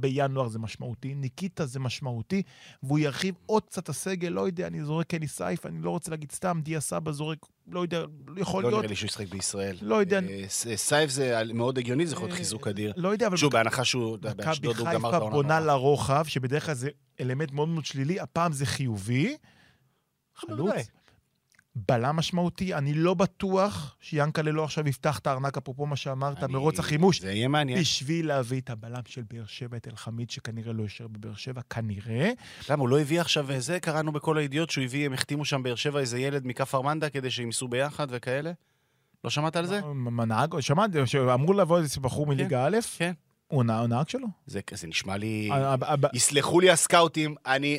[0.00, 2.42] בינואר, זה משמעותי, ניקיטה זה משמעותי,
[2.82, 6.32] והוא ירחיב עוד קצת הסגל, לא יודע, אני זורק קני סייף, אני לא רוצה להגיד
[6.32, 8.04] סתם, דיה סבא זורק, לא יודע,
[8.36, 9.76] יכול לא להיות, נראה לי שהוא ישחק בישראל.
[9.82, 10.20] לא יודע.
[10.28, 12.92] אה, ס- סייף זה מאוד הגיוני, זה יכול להיות אה, חיזוק אדיר.
[12.96, 14.18] לא יודע, אבל שוב, בהנחה שהוא
[14.70, 15.18] מכבי חיפה.
[15.30, 15.60] בונה.
[15.60, 16.88] לרוחב, שבדרך כלל זה
[17.20, 19.36] אלמנט מאוד מאוד שלילי, הפעם זה חיובי.
[20.36, 20.74] חלוץ.
[21.76, 26.52] בלם משמעותי, אני לא בטוח שיאנקלה לא עכשיו יפתח את הארנק, אפרופו מה שאמרת, אני-
[26.52, 27.20] מרוץ החימוש.
[27.20, 27.80] זה יהיה מעניין.
[27.80, 32.30] בשביל להביא את הבלם של באר שבע, את אלחמיד, שכנראה לא יישאר בבאר שבע, כנראה.
[32.70, 33.80] למה, הוא לא הביא עכשיו זה?
[33.80, 37.30] קראנו בכל הידיעות שהוא הביא, הם החתימו שם באר שבע איזה ילד מכפר מנדא כדי
[37.30, 38.52] שהם ייסעו ביחד וכאלה?
[39.24, 39.80] לא שמעת על זה?
[39.94, 43.12] מה, נהג, שמעתי, שאמור לבוא איזה בחור מליגה א', כן.
[43.48, 44.26] הוא נה- הוא נהג שלו?
[44.46, 45.48] זה זה נשמע לי...
[45.52, 47.78] ה- ה- ה- יסלחו לי הסקאוטים, אני...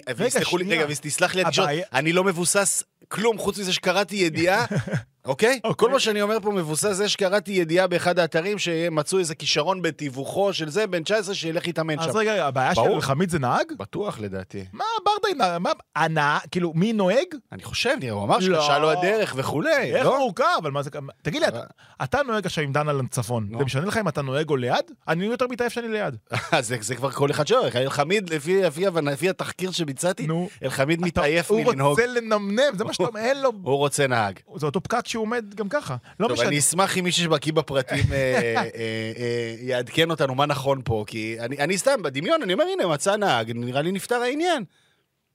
[0.57, 0.83] לי, שנייה.
[0.83, 4.65] רגע, ותסלח לי התקשורת, אני לא מבוסס כלום חוץ מזה שקראתי ידיעה,
[5.25, 5.59] אוקיי?
[5.63, 5.87] אוקיי.
[5.87, 10.53] כל מה שאני אומר פה מבוסס זה שקראתי ידיעה באחד האתרים שמצאו איזה כישרון בתיווכו
[10.53, 12.09] של זה, בן 19 שילך להתאמן שם.
[12.09, 12.81] אז רגע, הבעיה של.
[12.81, 13.65] אלחמיד זה נהג?
[13.77, 14.65] בטוח לדעתי.
[14.73, 15.59] מה ברדה?
[15.59, 17.25] מה, הנהג, כאילו, מי נוהג?
[17.51, 18.61] אני חושב, נראה, הוא אמר לא.
[18.61, 20.17] שקשה לו הדרך וכולי, איך לא?
[20.17, 20.89] ארוכה, אבל מה זה...
[21.21, 21.63] תגיד לי, אתה-
[22.03, 23.57] אתה נוהג עכשיו עם דן צפון, נו.
[23.59, 24.75] זה משנה לך אם אתה נוהג או ליד?
[25.07, 26.15] אני יותר מתעייף שאני ליד.
[26.59, 30.49] זה זה כבר כל אחד שלו, אלחמיד, לפי לפי הבנה- לפי התחקיר שביצעתי, נו.
[30.63, 31.89] אלחמיד אתה- מתעייף הוא מלנהוג.
[31.89, 33.51] רוצה לנמנם, זה מה שאתה אומר, אין לו...
[33.63, 34.39] הוא רוצה נהג.
[34.55, 35.95] זה אותו פקק שהוא עומד גם ככה.
[36.19, 36.47] לא טוב, משנה.
[36.47, 41.37] אני אשמח אם מי שבקיא בפרטים אה, אה, אה, יעדכן אותנו מה נכון פה, כי
[41.39, 44.63] אני אני סתם, בדמיון, אני אומר, הנה, מצא נהג, נראה לי נפתר העניין.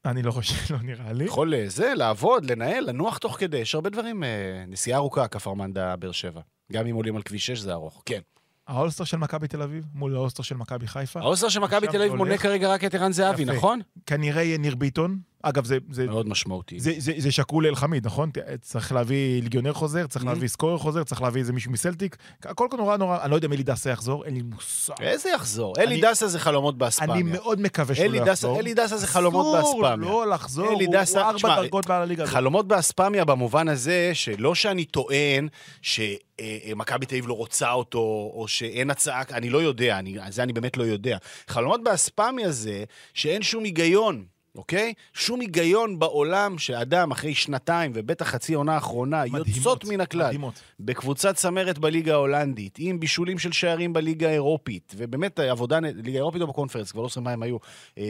[0.05, 1.25] אני לא חושב, לא נראה לי.
[1.25, 4.29] יכול אה, זה, לעבוד, לנהל, לנוח תוך כדי, יש הרבה דברים, אה,
[4.69, 6.40] נסיעה ארוכה, כפר מנדא, באר שבע.
[6.73, 8.21] גם אם עולים על כביש 6 זה ארוך, כן.
[8.68, 11.21] הרוסטר של מכבי תל אביב מול הרוסטר של מכבי חיפה.
[11.20, 12.38] הרוסטר של מכבי תל אביב מונה.
[12.38, 13.45] כרגע רק את ערן זהבי.
[13.45, 13.81] נכון?
[14.07, 15.19] כנראה יהיה ניר ביטון.
[15.42, 16.81] אגב, זה- זה מאוד משמעותי.
[16.81, 18.31] זה, זה, זה שקול לאל חמיד, נכון?
[18.62, 20.29] צריך להביא ליגיונר חוזר, צריך Mhm.
[20.29, 22.16] להביא סקורר חוזר, צריך להביא איזה מישהו מסלטיק.
[22.42, 24.94] הכל כאן נורא נורא, אני לא יודע אם אלי דסה יחזור, אין לי מושג.
[25.00, 25.74] איזה יחזור?
[25.79, 27.14] אלי אני- דסה זה חלומות באספמיה.
[27.14, 28.59] אני מאוד מקווה שהוא אלי לא יחזור.
[28.61, 30.11] אלי דסה זה חלומות אסור באספמיה.
[30.11, 32.35] לא לחזור, אלי הוא דסה- הוא ארבע תשמע, דרגות מעל הליגה הזאת.
[32.35, 35.48] חלומות באספמיה במובן הזה שלא שאני טוען
[35.83, 37.98] שמכבי תל אביב לא רוצה אותו,
[38.35, 41.16] או שאין הצעה, אני לא יודע, אני, זה אני באמת לא יודע.
[41.48, 44.24] חלומות באספמיה זה שאין שום היגיון.
[44.54, 44.94] אוקיי?
[45.14, 50.26] שום היגיון בעולם שאדם אחרי שנתיים, ובטח חצי עונה האחרונה, מדהימות, יוצאות מן הכלל.
[50.26, 50.54] מדהימות.
[50.80, 56.46] בקבוצת צמרת בליגה ההולנדית, עם בישולים של שערים בליגה האירופית, ובאמת עבודה, ליגה האירופית או
[56.46, 57.56] בקונפרנס, כבר לא זוכר מה הם היו,
[57.98, 58.04] אה,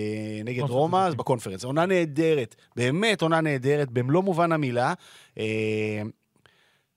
[0.44, 1.16] נגד רומא, אז לדעתי.
[1.16, 1.64] בקונפרנס.
[1.64, 4.94] עונה נהדרת, באמת עונה נהדרת, במלוא מובן המילה.
[5.38, 6.02] אה,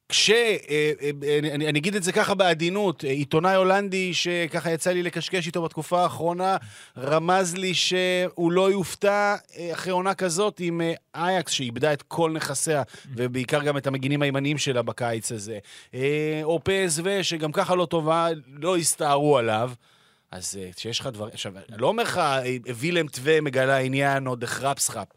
[0.09, 0.29] כש...
[0.29, 4.91] אה, אה, אני, אני אני אגיד את זה ככה בעדינות, אה, עיתונאי הולנדי שככה יצא
[4.91, 6.57] לי לקשקש איתו בתקופה האחרונה,
[6.97, 12.31] רמז לי שהוא לא יופתע אה, אחרי עונה כזאת עם אה, אייקס, שאיבדה את כל
[12.31, 12.83] נכסיה,
[13.15, 15.59] ובעיקר גם את המגינים הימניים שלה בקיץ הזה.
[15.93, 19.71] אה, או פסו, שגם ככה לא טובה, לא הסתערו עליו.
[20.33, 21.33] אז אה, כשיש לך דברים...
[21.33, 25.07] עכשיו, אני לא אומר לך, אה, וילם טווה מגלה עניין, או דחרפסחפ.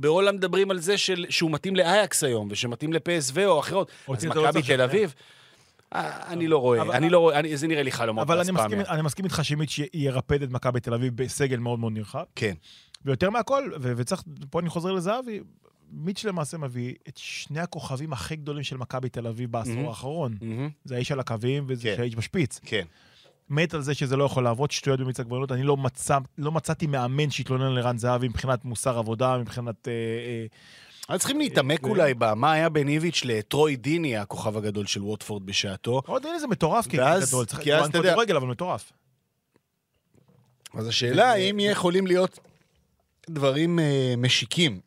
[0.00, 3.90] בהולנד מדברים על זה של, שהוא מתאים לאייקס היום, ושמתאים לפסו או אחרות.
[4.16, 4.80] אז לא מכבי תל.
[4.80, 5.14] אביב...
[5.94, 8.52] אה, אני לא רואה, אני לא רואה, אני- זה נראה לי חלומות אבל אני.
[8.52, 12.24] מסכים, אני מסכים איתך שמיץ' ירפד את מכבי תל אביב בסגל מאוד מאוד נרחב.
[12.36, 12.54] כן.
[13.04, 15.40] ויותר מהכל, וצריך, פה אני חוזר לזהבי,
[15.92, 19.88] מיץ' למעשה מביא את שני הכוכבים הכי גדולים של מכבי תל אביב בעשור.
[19.88, 20.38] האחרון.
[20.84, 22.02] זה האיש על הקווים וזה כן.
[22.02, 22.60] האיש בשפיץ.
[22.64, 22.84] כן.
[23.50, 25.52] מת על זה שזה לא יכול לעבוד, שטויות במיץ עגבניות.
[25.52, 29.88] אני לא, מצא, לא מצאתי מאמן שהתלונן לרן זהבי מבחינת מוסר עבודה, מבחינת...
[29.88, 30.46] אה, אה,
[31.14, 35.46] אז צריכים להתעמק ו- אולי במה היה בין איביץ' לטרוי דיני, הכוכב הגדול של ווטפורד
[35.46, 36.02] בשעתו.
[36.06, 37.44] עוד הנה זה מטורף, כי ואז- גדול.
[37.44, 38.92] צריך יודע- כדורגל, אבל מטורף.
[40.74, 42.38] אז השאלה האם יכולים להיות
[43.30, 44.80] דברים אה, משיקים.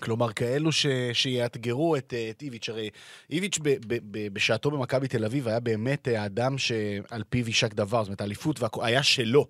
[0.00, 2.68] כלומר, כאלו ש, שיאתגרו את, אה, את איביץ'.
[2.68, 2.90] הרי
[3.30, 7.74] איביץ' ב, ב, ב, בשעתו במכבי תל אביב היה באמת אה, האדם שעל פיו יישק
[7.74, 9.46] דבר, זאת אומרת, האליפות והכ- היה שלו.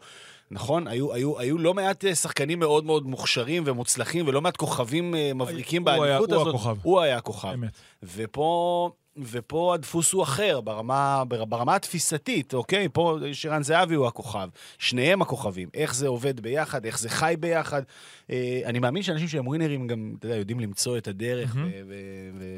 [0.50, 0.87] נכון?
[0.88, 5.88] היו, היו, היו לא מעט אה, שחקנים מאוד מאוד מוכשרים ומוצלחים, ולא מעט כוכבים מבריקים
[5.88, 6.54] היה- באליפות הוא הזאת.
[6.54, 6.76] הכוכב.
[6.82, 7.48] הוא היה הכוכב.
[7.54, 7.70] אמת.
[8.14, 8.90] ופה,
[9.22, 12.88] ופה הדפוס הוא אחר, ברמה, בר- ברמה התפיסתית, אוקיי?
[12.92, 14.48] פה שרן זהבי הוא הכוכב.
[14.78, 15.68] שניהם הכוכבים.
[15.74, 17.83] איך זה עובד ביחד, איך זה חי ביחד.
[18.31, 21.57] אה, אני מאמין שאנשים שהם ווינרים גם, אתה יודע, יודעים למצוא את הדרך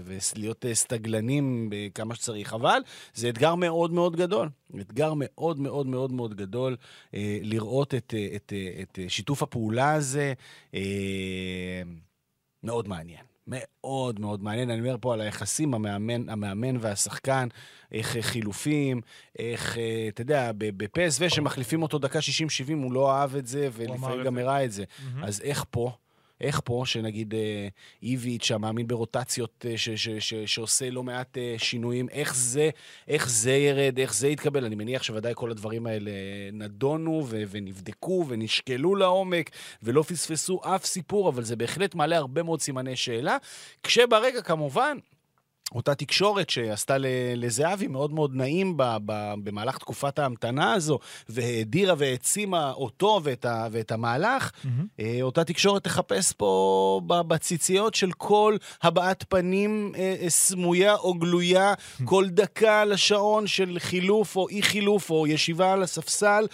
[0.05, 2.55] ולהיות אה, סטגלנים אה, כמה שצריך.
[2.55, 2.81] אבל
[3.15, 4.49] זה אתגר מאוד מאוד גדול.
[4.81, 6.77] אתגר מאוד מאוד מאוד מאוד גדול
[7.15, 10.33] אה, לראות את, אה, את, את אה, שיתוף הפעולה הזה.
[10.75, 10.81] אה,
[12.63, 13.30] מאוד מעניין.
[13.51, 14.71] מאוד מאוד מעניין.
[14.71, 17.49] אני אומר פה על היחסים, המאמן, המאמן והשחקן,
[17.93, 19.01] איך אה, חילופים,
[19.39, 22.23] איך, אה, אתה יודע, ב- בפסו שמחליפים אותו דקה 60-70,
[22.83, 24.39] הוא לא אהב את זה, ולפעמים גם.
[24.39, 24.85] הראה את זה.
[25.23, 25.93] אז איך פה?
[26.41, 27.69] איך פה, שנגיד אה,
[28.03, 32.71] איביץ', המאמין ברוטציות, אה, ש, ש, ש, שעושה לא מעט אה, שינויים, איך זה,
[33.09, 34.65] איך זה ירד, איך זה יתקבל?
[34.65, 36.11] אני מניח שוודאי כל הדברים האלה
[36.53, 39.51] נדונו ו, ונבדקו ונשקלו לעומק,
[39.83, 43.37] ולא פספסו אף סיפור, אבל זה בהחלט מעלה הרבה מאוד סימני שאלה,
[43.83, 44.99] כשברקע כמובן...
[45.75, 46.97] אותה תקשורת שעשתה
[47.37, 53.67] לזהבי מאוד מאוד נעים ב- ב- במהלך תקופת ההמתנה הזו, והאדירה והעצימה אותו ואת, ה-
[53.71, 54.51] ואת המהלך.
[55.01, 61.75] אה, אותה תקשורת תחפש פה בציציות של כל הבעת פנים אה, אה, סמויה או גלויה,
[62.05, 66.47] כל דקה על השעון של חילוף או אי חילוף או ישיבה על הספסל,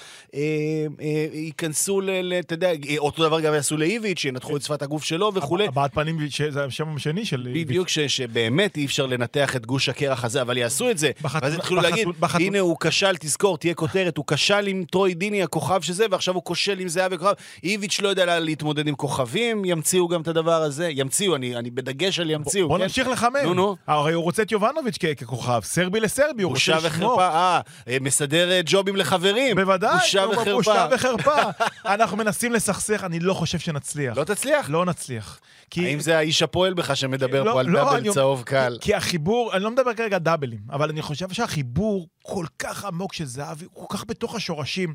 [1.33, 2.33] ייכנסו ל...
[2.41, 5.67] אתה יודע, אותו דבר גם יעשו לאיביץ', ינתחו את שפת הגוף שלו וכולי.
[5.67, 7.51] הבעת פנים, זה השם השני של...
[7.55, 11.11] בדיוק, ש, שבאמת אי אפשר לנתח את גוש הקרח הזה, אבל יעשו את זה.
[11.23, 14.85] בחתונה- ואז יתחילו בחתונה- להגיד, בחתונה- הנה הוא כשל, תזכור, תהיה כותרת, הוא כשל עם
[14.91, 17.33] טרוי דיני, הכוכב שזה, ועכשיו הוא כושל עם זהבי הכוכב.
[17.65, 20.89] איביץ' לא יודע לה- להתמודד עם כוכבים, ימציאו גם את הדבר הזה.
[20.93, 22.83] ימציאו, אני, אני בדגש על ימציאו, בוא כן?
[22.83, 23.37] נמשיך לחמם.
[23.45, 23.77] נו, נו.
[23.87, 27.13] הרי הוא רוצה את יובנוביץ' ככוכב, סרבי לסרבי, הוא בושה רוצה לשמור.
[27.13, 29.57] וחרפה, אה, אה, מסדר אה, ג'ובים לחברים.
[29.57, 30.53] בוודאי, בושה נו, וחרפה.
[30.53, 31.37] בושה וחרפה.
[31.95, 34.17] אנחנו מנסים לסכסך, אני לא חושב שנצליח.
[34.19, 34.71] לא תצליח?
[34.71, 35.41] לא נצליח.
[35.71, 35.87] כי...
[35.87, 38.79] האם זה האיש הפועל בך שמדבר לא, פה על לא, דאבל אני- צהוב קל?
[38.81, 43.25] כי החיבור, אני לא מדבר כרגע דאבלים, אבל אני חושב שהחיבור כל כך עמוק של
[43.25, 44.95] זהבי, כל כך בתוך השורשים.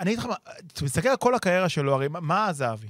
[0.00, 0.34] אני אגיד לך מה,
[0.66, 2.88] אתה מסתכל על כל הקריירה שלו, הרי מה זהבי?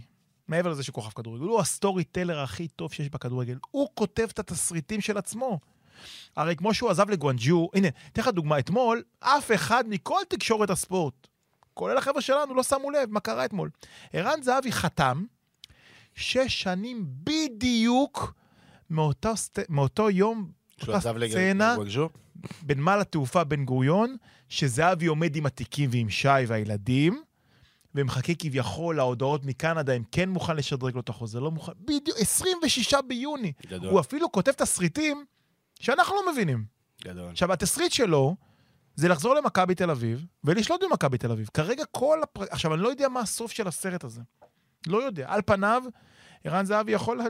[0.49, 3.59] מעבר לזה שהוא כוכב כדורגל, הוא ה storyteller הכי טוב שיש בכדורגל.
[3.71, 5.61] הוא כותב את התסריטים של עצמו.
[6.37, 11.27] הרי כמו שהוא עזב לגואנג'ו, הנה, אתן לך דוגמה, אתמול, אף אחד מכל תקשורת הספורט,
[11.75, 13.71] כולל החבר'ה שלנו, לא שמו לב מה קרה אתמול.
[14.13, 15.25] ערן זהבי חתם
[16.15, 18.35] שש שנים בדיוק
[18.93, 19.59] מאותו, סט...
[19.69, 20.51] מאותו יום,
[20.81, 21.77] אותה סצנה?
[22.63, 24.17] בנמל התעופה בן גוריון,
[24.49, 27.23] שזהבי עומד עם התיקים ועם שי והילדים,
[27.95, 32.95] ומחכה כביכול להודעות מקנדה אם כן מוכן לשדרג לו את החוזה, לא מוכן, בדיוק, 26
[33.09, 33.53] ביוני.
[33.67, 35.25] גדול, הוא אפילו כותב תסריטים
[35.81, 36.65] שאנחנו לא מבינים.
[37.05, 37.31] גדול.
[37.31, 38.37] עכשיו, התסריט שלו
[38.95, 41.49] זה לחזור למכבי תל אביב ולשלוט במכבי תל אביב.
[41.55, 42.45] כרגע כל הפר...
[42.51, 44.21] עכשיו, אני לא יודע מה הסוף של הסרט הזה.
[44.87, 45.27] לא יודע.
[45.29, 45.83] על פניו,
[46.45, 47.21] ערן זהבי יכול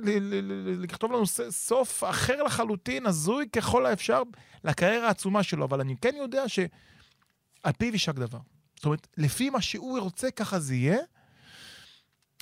[0.79, 4.23] לכתוב לנו סוף אחר לחלוטין, הזוי ככל האפשר,
[4.65, 8.39] לקריירה העצומה שלו, אבל אני כן יודע שעל פיו יישק דבר.
[8.77, 10.99] זאת אומרת, לפי מה שהוא רוצה, ככה זה יהיה,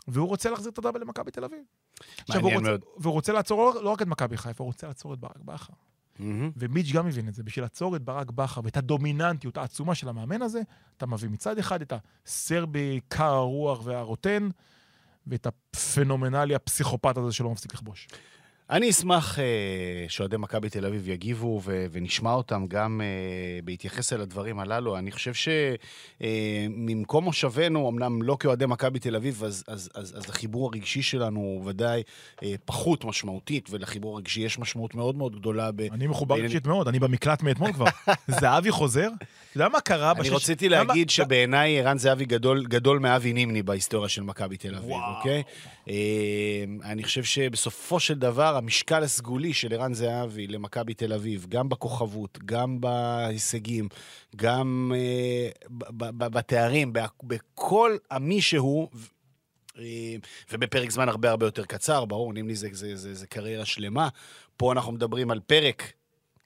[0.09, 1.61] והוא רוצה להחזיר את הדאבל למכבי תל אביב.
[2.28, 2.70] עכשיו, הוא רוצה.
[2.96, 5.72] והוא רוצה לעצור לא, לא רק את מכבי חיפה, הוא רוצה לעצור את ברק בכר.
[6.18, 6.50] מהמם.
[6.56, 7.42] ומיץ' גם הבין את זה.
[7.42, 10.61] בשביל לעצור את ברק בכר ואת הדומיננטיות העצומה של המאמן הזה,
[10.96, 11.92] אתה מביא מצד אחד את
[12.26, 14.48] הסרבי, קר הרוח והרוטן,
[15.26, 18.09] ואת הפנומנלי הפסיכופת הזה שלא מפסיק לכבוש.
[18.70, 19.44] אני אשמח אה,
[20.09, 23.06] שאוהדי מכבי תל אביב יגיבו ו- ונשמע אותם גם אה,
[23.64, 24.98] בהתייחס אל הדברים הללו.
[24.98, 25.33] אני חושב
[26.20, 31.40] שממקום מושבנו, אמנם לא כאוהדי מכבי תל אביב, אז, אז, אז, אז החיבור הרגשי שלנו
[31.40, 32.02] הוא ודאי
[32.42, 35.70] אה, פחות משמעותית, ולחיבור הרגשי יש משמעות מאוד מאוד גדולה.
[35.72, 37.87] ב- אני מחובר בעניין- רגשית מאוד, אני במקלט מאתמול כבר.
[38.40, 39.09] זהבי חוזר?
[39.16, 39.24] אתה
[39.59, 40.28] יודע מה קרה אני.
[40.30, 44.96] רציתי להגיד שבעיניי ערן זהבי גדול, גדול מאבי נימני בהיסטוריה של מכבי תל אביב.
[45.16, 45.42] אוקיי?
[45.90, 51.68] אה, אני חושב שבסופו של דבר, המשקל הסגולי של ערן זהבי למכבי תל אביב, גם
[51.68, 53.88] בכוכבות, גם בהישגים,
[54.37, 55.48] גם אה,
[56.11, 58.88] בתארים, בכל המי שהוא,
[59.79, 60.16] אה,
[60.53, 64.09] ובפרק זמן הרבה הרבה יותר קצר, ברור, נימני זה, זה, זה, זה קריירה שלמה.
[64.57, 65.92] פה אנחנו מדברים על פרק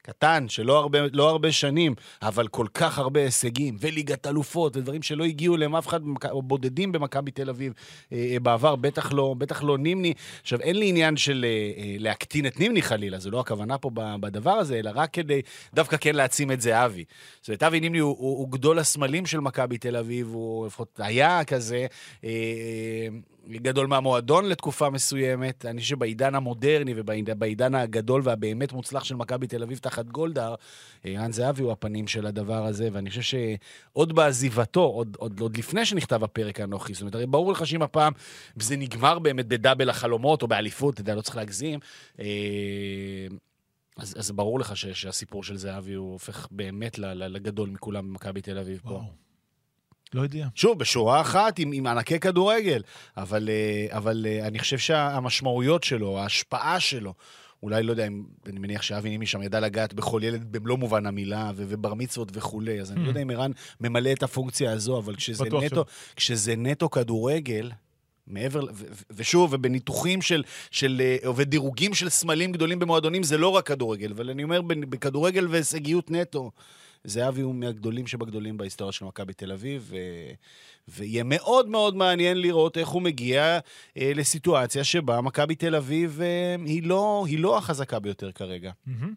[0.07, 5.25] קטן, שלא הרבה, לא הרבה שנים, אבל כל כך הרבה הישגים, וליגת אלופות, ודברים שלא
[5.25, 7.73] הגיעו להם אף אחד, או בודדים במכבי תל אביב
[8.13, 10.15] אה, בעבר, בטח לא, בטח לא נימני.
[10.43, 13.91] עכשיו, אין לי עניין של אה, אה, להקטין את נימני חלילה, זו לא הכוונה פה
[13.95, 15.41] בדבר הזה, אלא רק כדי
[15.75, 17.05] דווקא כן להעצים את זהבי.
[17.41, 21.01] זאת אומרת, אבי נימני הוא, הוא, הוא גדול הסמלים של מכבי תל אביב, הוא לפחות
[21.03, 21.87] היה כזה.
[22.25, 23.09] אה,
[23.49, 25.67] גדול מהמועדון לתקופה מסוימת.
[25.67, 30.55] אני חושב שבעידן המודרני ובעידן הגדול והבאמת מוצלח של מכבי תל אביב תחת גולדהר,
[31.07, 35.57] אה, רן זהבי הוא הפנים של הדבר הזה, ואני חושב שעוד בעזיבתו, עוד, עוד, עוד
[35.57, 38.13] לפני שנכתב הפרק הנוכחי, זאת אומרת, הרי ברור לך שאם הפעם
[38.57, 41.81] זה נגמר באמת בדאבל החלומות או באליפות, אתה יודע, לא צריך להגזים,
[42.21, 42.25] אה,
[43.97, 48.59] אז, אז ברור לך ש, שהסיפור של זהבי הוא הופך באמת לגדול מכולם במכבי תל
[48.59, 49.03] אביב פה.
[50.15, 50.47] לא יודע.
[50.55, 52.83] שוב, בשורה אחת עם, עם ענקי כדורגל,
[53.17, 57.15] אבל, אה, אבל אה, אני חושב שהמשמעויות שלו, ההשפעה שלו,
[57.63, 61.07] אולי, לא יודע, אם- אני מניח שאבי נימי שם ידע לגעת בכל ילד במלוא מובן
[61.07, 63.51] המילה, ו- ובר מצוות וכולי, אז אני לא יודע אם ערן
[63.81, 65.85] ממלא את הפונקציה הזו, אבל כשזה נטו,
[66.17, 67.71] כשזה נטו כדורגל,
[68.27, 73.49] מעבר, ו- ו- ושוב, ובניתוחים של, של, אה, ובדירוגים של סמלים גדולים במועדונים, זה לא
[73.49, 76.51] רק כדורגל, אבל אני אומר, בכדורגל והישגיות נטו,
[77.05, 79.97] זהבי הוא מהגדולים שבגדולים בהיסטוריה של מכבי תל אביב, ו...
[80.89, 83.59] ויהיה מאוד מאוד מעניין לראות איך הוא מגיע
[83.99, 88.73] אה, לסיטואציה שבה מכבי תל אביב אה, היא, לא, היא לא החזקה ביותר כרגע.
[88.87, 89.15] מהמם.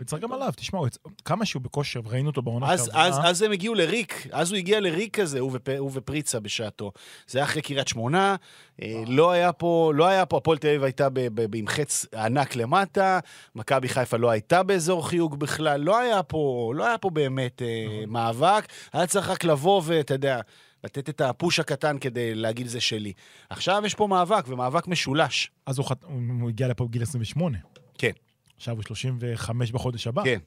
[0.00, 0.86] וצריך גם עליו, תשמעו,
[1.24, 3.06] כמה שהוא בכושר, וראינו אותו בעונה אז, שעברה.
[3.06, 6.92] אז, אז הם הגיעו לריק, אז הוא הגיע לריק כזה, הוא, ופ, הוא ופריצה בשעתו.
[7.26, 8.36] זה היה אחרי קריית שמונה,
[8.82, 11.66] אה, לא היה פה, לא היה פה, הפועל תל אביב הייתה ב, ב, ב, עם
[11.66, 13.18] חץ ענק למטה,
[13.54, 18.04] מכבי חיפה לא הייתה באזור חיוג בכלל, לא היה פה, לא היה פה באמת אה,
[18.06, 20.40] מאבק, היה צריך רק לבוא ואתה יודע...
[20.84, 23.12] לתת את הפוש הקטן כדי להגיד זה שלי.
[23.50, 25.50] עכשיו יש פה מאבק, ומאבק משולש.
[25.66, 26.04] אז הוא, חת...
[26.40, 27.58] הוא הגיע לפה בגיל 28.
[27.98, 28.10] כן,
[28.58, 30.24] עכשיו הוא 35 בחודש הבא.
[30.24, 30.38] כן,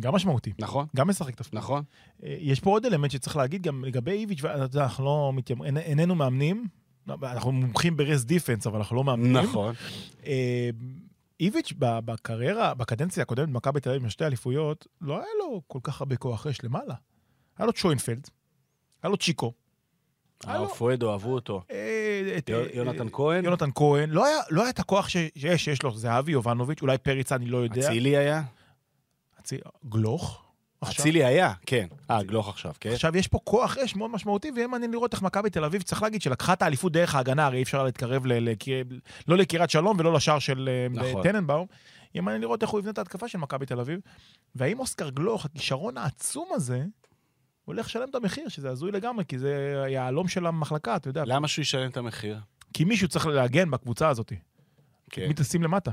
[0.00, 0.52] גם משמעותי.
[0.58, 1.58] נכון, גם משחק תפקיד.
[1.58, 1.82] נכון.
[2.22, 5.62] אה, יש פה עוד אלמנט שצריך להגיד גם לגבי איביץ', אנחנו לא מתיימ...
[5.62, 6.66] איננו מאמנים,
[7.22, 9.36] אנחנו מומחים ב rest defense, אבל אנחנו לא מאמנים.
[9.36, 9.74] נכון.
[10.26, 10.70] אה,
[11.40, 16.00] איביץ' בקריירה, בקדנציה הקודמת במכבי תל אביב עם שתי אליפויות, לא היה לו כל כך
[16.00, 16.94] הרבה כוח אש למעלה.
[17.58, 18.28] היה לו שיינפלד,
[19.02, 19.52] היה לו צ'יקו.
[20.44, 21.62] היה לו- הפואדו אהבו אותו.
[22.38, 23.44] את- אה, יונתן כהן?
[23.44, 24.10] יונתן כהן.
[24.10, 27.56] לא היה, לא היה את הכוח שיש, שיש לו זהבי, יובנוביץ', אולי פריצה, אני לא
[27.58, 27.88] יודע.
[27.88, 28.42] אצילי היה?
[29.88, 30.44] גלוך.
[30.84, 31.86] אצילי היה, כן.
[32.10, 32.90] אה, גלוך עכשיו, כן?
[32.90, 36.02] עכשיו יש פה כוח אש מאוד משמעותי, ויהיה מעניין לראות איך מכבי תל אביב, צריך
[36.02, 38.26] להגיד שלקחה את האליפות דרך ההגנה, הרי אי אפשר להתקרב
[39.28, 41.22] לא לקריית שלום ולא לשער של אה, נכון.
[41.22, 41.66] טננבאום.
[42.14, 44.00] יהיה מעניין לראות איך הוא יבנה את ההתקפה של מכבי תל אביב.
[44.54, 46.84] והאם אוסקר גלוך, הכישרון העצום הזה,
[47.68, 51.22] הולך לשלם את המחיר, שזה הזוי לגמרי, כי זה היהלום של המחלקה, אתה יודע.
[51.26, 52.38] למה שהוא ישלם את המחיר?
[52.74, 54.32] כי מישהו צריך להגן בקבוצה הזאת.
[55.10, 55.90] כן, מי תשים למטה?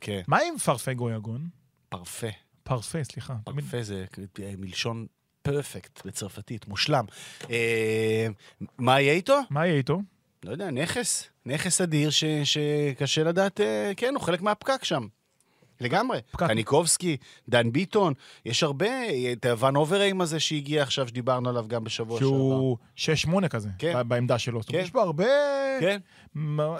[0.00, 0.20] כן.
[0.26, 1.48] מה עם פרפגו יגון?
[1.88, 2.26] פרפה.
[2.62, 3.34] פרפה, סליחה.
[3.44, 4.04] פרפה זה
[4.58, 5.06] מלשון
[5.42, 7.04] פרפקט בצרפתית, מושלם.
[7.50, 8.26] אה,
[8.78, 9.40] מה יהיה איתו?
[9.50, 10.00] מה יהיה איתו?
[10.44, 11.28] לא יודע, נכס.
[11.46, 15.06] נכס אדיר ש- שקשה לדעת, אה, כן, הוא חלק מהפקק שם.
[15.80, 16.18] לגמרי.
[16.30, 16.46] פקק.
[16.46, 17.16] קניקובסקי,
[17.48, 18.12] דן ביטון,
[18.44, 18.86] יש הרבה,
[19.32, 22.28] את הוואן אוברהיים הזה שהגיע עכשיו, שדיברנו עליו גם בשבוע שעבר.
[22.28, 22.76] שהוא
[23.44, 24.08] 6-8 כזה, כן.
[24.08, 24.60] בעמדה שלו.
[24.66, 24.78] כן.
[24.78, 25.26] יש פה הרבה...
[25.80, 25.98] כן,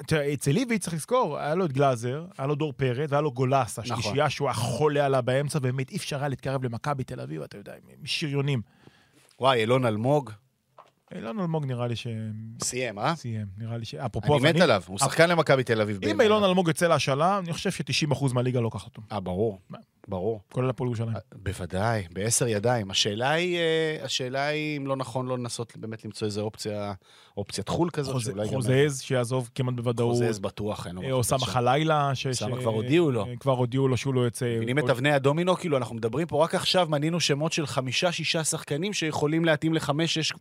[0.07, 3.33] תראה, אצל ליבי צריך לזכור, היה לו את גלאזר, היה לו דור פרץ, והיה לו
[3.33, 3.99] גולס, נכון.
[3.99, 7.59] השלישייה שהוא היה חולה עליו באמצע, באמת אי אפשר היה להתקרב למכבי תל אביב, אתה
[7.59, 8.63] יודע, עם שריונים.
[9.41, 10.31] וואי, אילון אלמוג,
[11.15, 13.15] אילון אלמוג נראה לי שסיים, סיים, אה?
[13.59, 13.95] נראה לי ש...
[13.95, 16.05] אפרופו אני מת עליו, הוא שחקן למכבי תל אביב.
[16.05, 16.21] אם.
[16.21, 19.59] אילון אלמוג יוצא להשאלה, אני חושב ש-90% מהליגה לוקח אותו, אה, ברור?
[20.09, 20.41] ברור.
[20.53, 21.09] כולל הפועל ירושלים.
[21.35, 22.91] בוודאי, בעשר ידיים.
[22.91, 26.93] השאלה היא, אה, השאלה היא אם לא נכון לא לנסות באמת למצוא איזו אופציה,
[27.37, 28.55] אופציית חו"ל כזאת, חוזה- שאולי גם...
[28.55, 30.17] חוזז שיעזוב כמעט בוודאות.
[30.17, 31.47] חוזז בטוח, אין לו אה, לעשות שם.
[31.47, 32.27] חלילה, ש...
[32.29, 33.27] ש- כבר הודיעו לו.
[33.27, 34.55] אה, כבר הודיעו לו שהוא לא יוצא.
[34.57, 35.57] מבינים את אבני הדומינו?
[35.57, 40.33] כאילו, אנחנו מדברים פה, רק עכשיו מנינו שמות של חמישה-שישה שחקנים שיכולים להתאים לחמש-שש...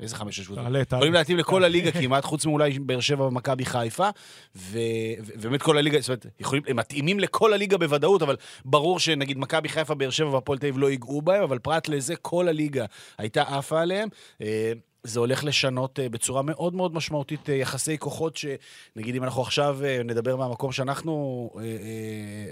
[0.00, 0.64] איזה חמש-שש קבוצות?
[0.64, 0.98] תעלה, תעלה.
[0.98, 4.08] יכולים להתאים לכל הליגה כמעט, חוץ מאולי באר שבע ומכבי חיפה,
[4.56, 9.68] ובאמת כל הליגה, זאת אומרת, יכולים, הם מתאימים לכל הליגה בוודאות, אבל ברור שנגיד מכבי
[9.68, 12.84] חיפה, באר שבע והפועל תל אביב לא ייגעו בהם, אבל פרט לזה, כל הליגה
[13.18, 14.08] הייתה עפה עליהם.
[14.42, 14.72] אה,
[15.04, 19.78] זה הולך לשנות אה, בצורה מאוד מאוד משמעותית אה, יחסי כוחות, שנגיד אם אנחנו עכשיו
[20.04, 21.50] נדבר מהמקום שאנחנו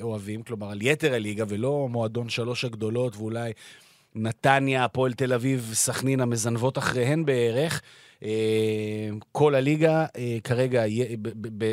[0.01, 3.53] אוהבים, כלומר על יתר הליגה, ולא מועדון שלוש הגדולות, ואולי
[4.15, 7.83] נתניה, הפועל תל אביב, סכנין, המזנבות אחריהן בערך.
[8.23, 10.83] אה, כל הליגה אה, כרגע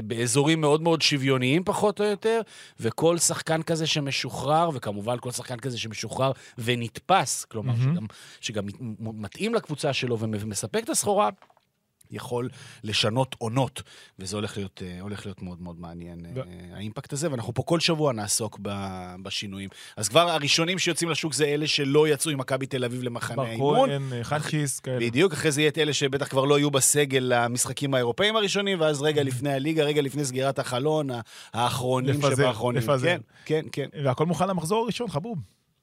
[0.03, 2.41] באזורים מאוד מאוד שוויוניים פחות או יותר,
[2.79, 8.07] וכל שחקן כזה שמשוחרר, וכמובן כל שחקן כזה שמשוחרר ונתפס, כלומר, מהמם.
[8.41, 11.29] שגם, שגם מתאים לקבוצה שלו ומספק את הסחורה,
[12.11, 12.49] יכול
[12.83, 13.81] לשנות עונות,
[14.19, 16.43] וזה הולך להיות, אה, הולך להיות מאוד מאוד מעניין, ו- אה,
[16.75, 19.69] האימפקט הזה, ואנחנו פה כל שבוע נעסוק ב- בשינויים.
[19.97, 23.45] אז כבר הראשונים שיוצאים לשוק זה אלה שלא יצאו עם מכבי תל אביב למחנה בר
[23.45, 23.89] האימון.
[23.89, 24.99] כהן, אה, חנצ'יס, כאלה.
[24.99, 29.01] בדיוק, אחרי זה יהיה את אלה שבטח כבר לא יהיו בסגל למשחקים האירופאים הראשונים, ואז
[29.01, 31.09] רגע לפני הליגה, רגע לפני סגירת החלון,
[31.53, 32.81] האחרונים לפזר, שבאחרונים.
[32.81, 33.15] לפזר.
[33.45, 34.03] כן, כן, כן.
[34.03, 35.37] והכל מוכן למחזור הראשון, חבוב.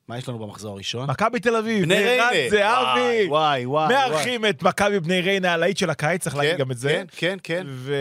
[0.08, 1.10] מה יש לנו במחזור הראשון?
[1.10, 2.50] מכבי תל אביב, בני ריינה.
[2.50, 3.26] זהבי.
[3.26, 3.94] וואי, וואי, וואי.
[3.94, 6.88] מארחים את מכבי בני ריינה, הלהיט של הקיץ, צריך להגיד כן, גם את זה.
[6.88, 7.66] כן, כן, כן.
[7.68, 7.94] ו...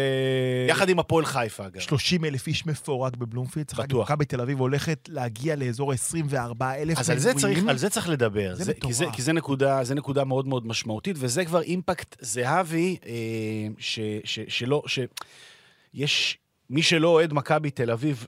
[0.67, 1.79] יחד עם הפועל חיפה, אגב.
[1.79, 3.65] 30 אלף איש מפורק בבלומפילד.
[3.65, 3.97] צריך להגיד.
[3.97, 8.09] מכבי תל אביב הולכת להגיע לאזור 24 אלף אז על זה, צריך, על זה צריך
[8.09, 9.15] לדבר, זה זה, כי, זה, מטורף.
[9.15, 13.11] כי זה נקודה, זה נקודה מאוד מאוד משמעותית, וזה כבר אימפקט זהבי, אה,
[13.77, 14.99] ש, ש, שלא, ש...
[15.93, 16.37] יש,
[16.69, 18.27] מי שלא אוהד מכבי תל אביב,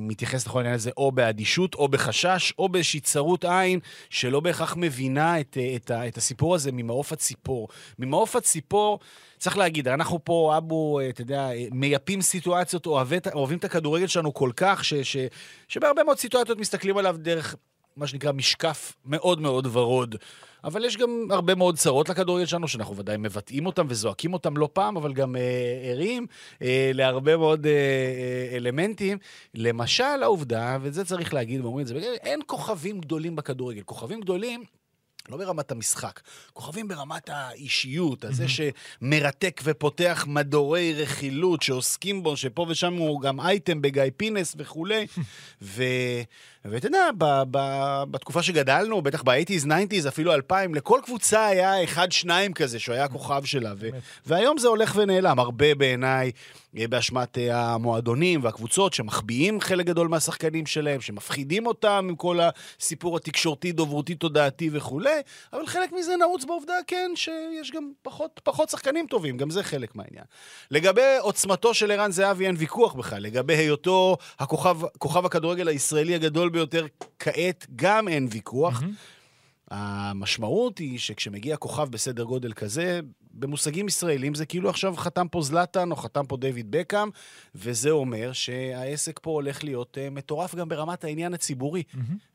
[0.00, 5.40] מתייחס לכל העניין הזה או באדישות, או בחשש, או באיזושהי צרות עין, שלא בהכרח מבינה
[5.40, 7.68] את, אה, את, את הסיפור הזה ממעוף הציפור.
[7.98, 8.98] ממעוף הציפור,
[9.38, 14.06] צריך להגיד, אנחנו פה, אבו, אה, אתה יודע, אה, מייפים סיטואציות, אוהבי, אוהבים את הכדורגל
[14.06, 15.16] שלנו כל כך, ש, ש,
[15.68, 17.56] שבהרבה מאוד סיטואציות מסתכלים עליו דרך
[17.96, 20.16] מה שנקרא משקף מאוד מאוד ורוד.
[20.64, 24.68] אבל יש גם הרבה מאוד צרות לכדורגל שלנו, שאנחנו ודאי מבטאים אותם וזועקים אותם לא
[24.72, 25.40] פעם, אבל גם אה,
[25.90, 26.26] ערים
[26.62, 29.18] אה, להרבה מאוד אה, אה, אלמנטים.
[29.54, 33.82] למשל, העובדה, ואת זה צריך להגיד, ואומרים את זה, אין כוכבים גדולים בכדורגל.
[33.82, 34.64] כוכבים גדולים...
[35.28, 36.20] לא ברמת המשחק,
[36.52, 43.82] כוכבים ברמת האישיות, הזה שמרתק ופותח מדורי רכילות שעוסקים בו, שפה ושם הוא גם אייטם
[43.82, 45.06] בגיא פינס וכולי.
[45.62, 45.82] ו...
[46.64, 52.12] ואתה יודע, ב- ב- בתקופה שגדלנו, בטח ב-80's, 90's, אפילו 2000, לכל קבוצה היה אחד,
[52.12, 53.72] שניים כזה, שהוא היה הכוכב שלה.
[53.78, 53.88] ו...
[54.26, 56.32] והיום זה הולך ונעלם, הרבה בעיניי,
[56.74, 62.38] באשמת אה, המועדונים והקבוצות שמחביאים חלק גדול מהשחקנים שלהם, שמפחידים אותם עם כל
[62.80, 65.20] הסיפור התקשורתי, דוברותי, תודעתי וכולי,
[65.52, 69.96] אבל חלק מזה נעוץ בעובדה, כן, שיש גם פחות, פחות שחקנים טובים, גם זה חלק
[69.96, 70.24] מהעניין.
[70.70, 76.48] לגבי עוצמתו של ערן זהבי אין ויכוח בכלל, לגבי היותו הכוכב, כוכב הכדורגל הישראלי הגדול
[76.48, 76.86] ביותר
[77.18, 78.82] כעת, גם אין ויכוח.
[79.72, 83.00] המשמעות היא שכשמגיע כוכב בסדר גודל כזה,
[83.34, 87.08] במושגים ישראלים זה כאילו עכשיו חתם פה זלאטן או חתם פה דיוויד בקאם,
[87.54, 91.82] וזה אומר שהעסק פה הולך להיות uh, מטורף גם ברמת העניין הציבורי,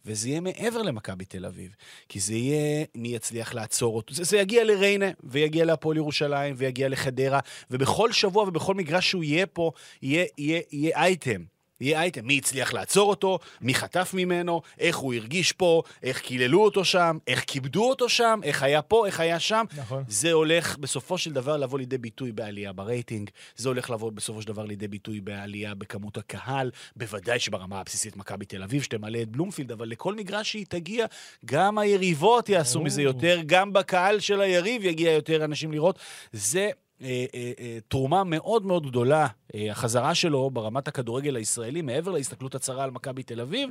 [0.06, 1.76] וזה יהיה מעבר למכבי תל אביב,
[2.10, 4.14] כי זה יהיה מי יצליח לעצור אותו.
[4.14, 7.40] זה, זה יגיע לריינה, ויגיע להפועל ירושלים, ויגיע לחדרה,
[7.72, 9.72] ובכל שבוע ובכל מגרש שהוא יהיה פה,
[10.02, 11.57] יהיה, יהיה, יהיה אייטם.
[11.82, 16.64] יהיה אייטם, מי הצליח לעצור אותו, מי חטף ממנו, איך הוא הרגיש פה, איך קיללו
[16.64, 19.66] אותו שם, איך כיבדו אותו שם, איך היה פה, איך היה שם.
[19.78, 20.04] נכון.
[20.08, 24.48] זה הולך בסופו של דבר לבוא לידי ביטוי בעלייה ברייטינג, זה הולך לבוא בסופו של
[24.48, 29.72] דבר לידי ביטוי בעלייה בכמות הקהל, בוודאי שברמה הבסיסית מכבי תל אביב, שתמלא את בלומפילד,
[29.72, 31.06] אבל לכל מגרש שהיא תגיע,
[31.46, 36.00] גם היריבות יעשו מזה יותר, גם בקהל של היריב יגיע יותר אנשים לראות.
[36.32, 36.70] זה...
[37.02, 42.56] אה, אה, אה, תרומה מאוד מאוד גדולה, אה, החזרה שלו ברמת הכדורגל הישראלי, מעבר להסתכלות
[42.56, 43.70] הצרה על מכבי תל אביב,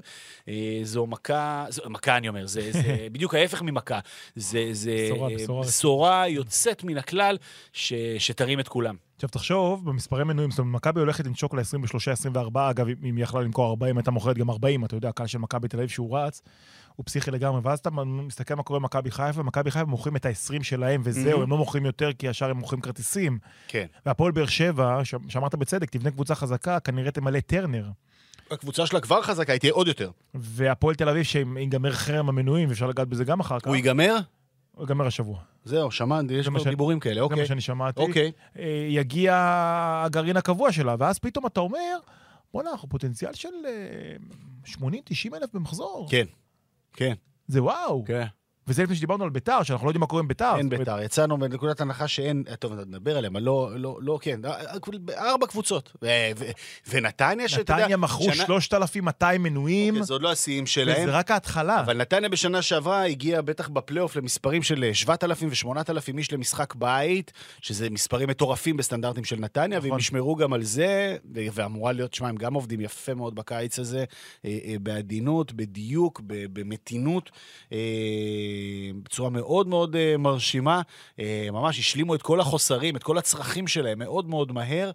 [0.48, 4.00] אה, זו מכה, זו, מכה אני אומר, זה, זה בדיוק ההפך ממכה.
[4.36, 5.66] זה, זה בשורה, בשורה.
[5.66, 7.38] בשורה יוצאת מן הכלל,
[7.72, 8.96] ש, שתרים את כולם.
[9.16, 13.70] עכשיו תחשוב, במספרי מנויים, זאת אומרת, מכבי הולכת לנשוק ל-23-24, אגב, אם היא יכלה למכור
[13.70, 16.42] 40, הייתה מוכרת גם 40, אתה יודע, הקהל של מכבי תל אביב שהוא רץ,
[16.96, 20.62] הוא פסיכי לגמרי, ואז אתה מסתכל מה קורה במכבי חיפה, מכבי חיפה מוכרים את ה-20
[20.62, 21.42] שלהם, וזהו, Mhm.
[21.42, 23.38] הם לא מוכרים יותר, כי ישר הם מוכרים כרטיסים.
[23.68, 23.86] כן.
[24.06, 27.84] והפועל באר שבע, ש- שאמרת בצדק, תבנה קבוצה חזקה, כנראה תמלא טרנר.
[28.50, 30.10] הקבוצה שלה כבר חזקה, היא תהיה עוד יותר.
[30.34, 34.16] והפועל תל אביב, שאם ייגמר חרם המנויים, ואפשר לגעת בזה גם אחר כך, הוא ייגמר?
[34.72, 35.38] הוא ייגמר השבוע.
[35.64, 37.46] זהו, שמעתי, יש ש- דיבורים כאלה, זה מה אוקיי.
[37.46, 38.00] שאני שמעתי.
[38.00, 38.32] אוקיי.
[38.58, 39.34] אה, יגיע
[40.04, 41.98] הגרעין הקבוע שלה, ואז פתאום אתה אומר,
[42.54, 44.16] בוא'נה, אנחנו פוטנציאל של אה,
[44.66, 44.78] 80-90
[45.34, 46.06] אלף במחזור.
[46.10, 46.24] כן,
[46.96, 47.14] כן,
[47.46, 48.04] זה וואו.
[48.04, 48.26] כן.
[48.68, 50.54] וזה לפני שדיברנו על ביתר, שאנחנו לא יודעים מה קורה עם ביתר.
[50.58, 51.02] אין בית"ר.
[51.02, 54.40] יצאנו מנקודת הנחה שאין, טוב, נדבר עליהם, לא, לא, לא, כן,
[55.18, 55.92] ארבע קבוצות.
[56.02, 56.44] ו- ו-
[56.90, 57.82] ונתניה, שאתה יודע...
[57.82, 61.02] נתניה מכרו שנה- 3,200 מנויים, אוקיי, זה עוד לא השיאים שלהם.
[61.08, 61.80] וזה רק ההתחלה.
[61.80, 67.32] אבל נתניה בשנה שעברה הגיעה בטח בפלייאוף למספרים של אה, 7,000 ו-8,000 איש למשחק בית,
[67.60, 69.90] שזה מספרים מטורפים בסטנדרטים של נתניה, נכון.
[69.90, 74.04] והם ישמרו גם על זה, ואמורה להיות, שמע, הם גם עובדים יפה מאוד בקיץ הזה,
[74.44, 77.30] אה, אה, בעדינות, בדיוק, במתינות,
[77.72, 77.78] אה,
[79.02, 80.82] בצורה מאוד מאוד אה, מרשימה.
[81.18, 84.90] אה, ממש השלימו את כל החוסרים, את כל הצרכים שלהם מאוד מאוד מהר.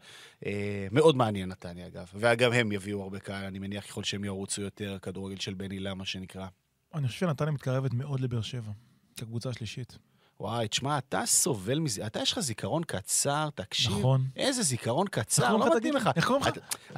[0.46, 2.12] אה, מאוד מעניין נתניה, אגב.
[2.14, 5.94] ואגב, הם יביאו הרבה קהל, אני מניח, ככל שהם ירוצו יותר, כדורגל של בן הילה,
[5.94, 6.48] מה שנקרא.
[6.94, 8.72] אני חושב שנתניה מתקרבת מאוד לבאר שבע,
[9.18, 9.98] כקבוצה השלישית.
[10.42, 13.92] וואי, תשמע, אתה סובל מזה, אתה יש לך זיכרון קצר, תקשיב.
[14.00, 14.22] נכון.
[14.36, 15.96] איזה זיכרון קצר, לא מתאים?
[15.96, 16.10] לך.
[16.16, 16.50] איך קוראים לך?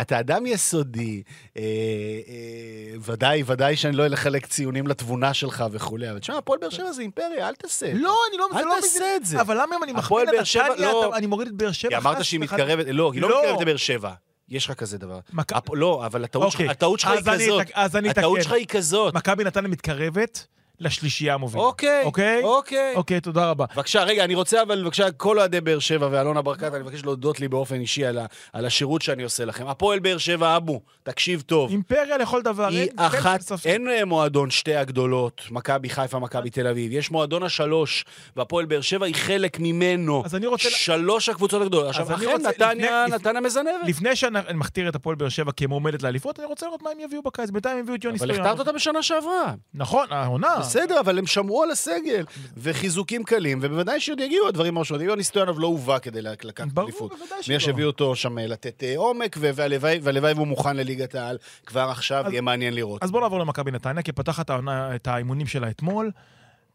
[0.00, 1.22] אתה- אדם- יסודי,
[1.56, 6.70] אה, אה, ודאי, ודאי שאני לא אלחלק ציונים לתבונה שלך וכולי, אבל תשמע, הפועל באר
[6.70, 7.92] שבע זה אימפריה, אל תעשה.
[7.94, 8.48] לא, אני לא...
[8.52, 9.40] אל זה לא תעשה מבין- את זה.
[9.40, 11.16] אבל למה אם אני מחמיא לנתניה, לא.
[11.16, 11.90] אני מוריד את באר שבע?
[11.90, 12.40] כי אמרת שהיא.
[12.40, 13.40] מתקרבת, לא, היא לא לא.
[13.42, 14.12] מתקרבת לבאר שבע.
[14.48, 15.18] יש לך כזה דבר.
[15.38, 16.70] הפ- לא, אבל הטעות שלך- אוקיי.
[16.70, 17.66] הטעות שלך היא כזאת.
[17.74, 18.44] אז אני הטעות אתקן.
[18.48, 19.14] שלך היא כזאת.
[19.14, 20.46] מכבי נתניה מתקרבת
[20.80, 21.62] לשלישייה המובילה.
[21.64, 22.40] אוקיי, אוקיי?
[22.44, 22.92] אוקיי.
[22.96, 23.64] אוקיי, תודה רבה.
[23.76, 27.40] בבקשה, רגע, אני רוצה, אבל בבקשה, כל אוהדי באר שבע ואלונה ברקת, אני מבקש להודות
[27.40, 29.66] לי באופן אישי על, ה, על השירות שאני עושה לכם.
[29.68, 31.70] הפועל באר שבע, אבו, תקשיב טוב.
[31.70, 32.66] אימפריה לכל דבר.
[32.68, 33.40] היא אין- אחת.
[33.64, 36.92] אין אה, מועדון שתי הגדולות, מכבי חיפה, מכבי תל אביב.
[36.92, 38.04] יש מועדון השלוש,
[38.36, 40.22] והפועל באר שבע היא חלק ממנו.
[40.24, 41.88] אז אני רוצה- שלוש הקבוצות הגדולות.
[41.88, 43.66] עכשיו, אכן, רוצה- נתניה, לפני- נתניה מזנבת.
[43.86, 47.22] לפני שאני מכתיר את הפועל באר שבע כמועמדת לאליפות, אני רוצה לראות מה הם יביאו
[47.22, 47.50] בקיץ.
[47.50, 48.46] בינתיים הביאו את יוני אבל סטויאנוב.
[48.46, 49.54] הכתרת אותה בשנה שעברה.
[49.74, 50.54] נכון, העונה.
[50.70, 52.24] בסדר, אבל הם שמרו על הסגל,
[52.56, 55.10] וחיזוקים קלים, ובוודאי שעוד יגיעו הדברים המשמעותיים.
[55.10, 57.12] יוני סטויאנוב לא הובא כדי לקחת ברור, אליפות.
[57.12, 57.58] בוודאי מי שלא.
[57.58, 62.40] שהביא אותו שם אה, לתת אה, עומק, והלוואי והוא מוכן לליגת העל כבר עכשיו, יהיה
[62.40, 63.02] מעניין לראות.
[63.02, 66.10] אז בואו נעבור למכבי נתניה, כי פתחת את האימונים שלה אתמול,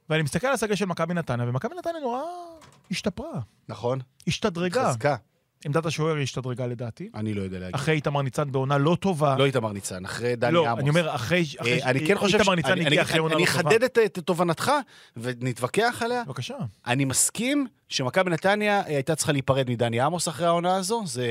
[0.09, 2.21] ואני מסתכל על הסגל של מכבי נתניה, ומכבי נתניה נורא
[2.91, 3.39] השתפרה,
[3.69, 3.99] נכון?
[4.27, 4.89] השתדרגה.
[4.89, 5.15] חזקה.
[5.65, 7.09] עמדת השוער השתדרגה לדעתי.
[7.15, 7.75] אני לא יודע להגיד.
[7.75, 9.35] אחרי איתמר ניצן בעונה לא טובה.
[9.39, 10.79] לא איתמר ניצן, אחרי דני לא, עמוס.
[10.79, 11.43] אני אומר, אחרי...
[11.59, 12.37] אחרי אה, אני כן חושב...
[12.39, 13.69] איתמר ניצן אני- הגיע אני- אחרי עונה אני לא טובה.
[13.69, 14.71] אחדד את את תובנתך
[15.17, 16.23] ונתווכח עליה.
[16.27, 16.55] בבקשה.
[16.87, 21.03] אני מסכים שמכבי נתניה אה, הייתה צריכה להיפרד מדני עמוס אחרי העונה הזו.
[21.05, 21.27] זה,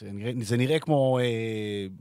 [0.00, 1.24] זה, נראה, זה נראה כמו אה,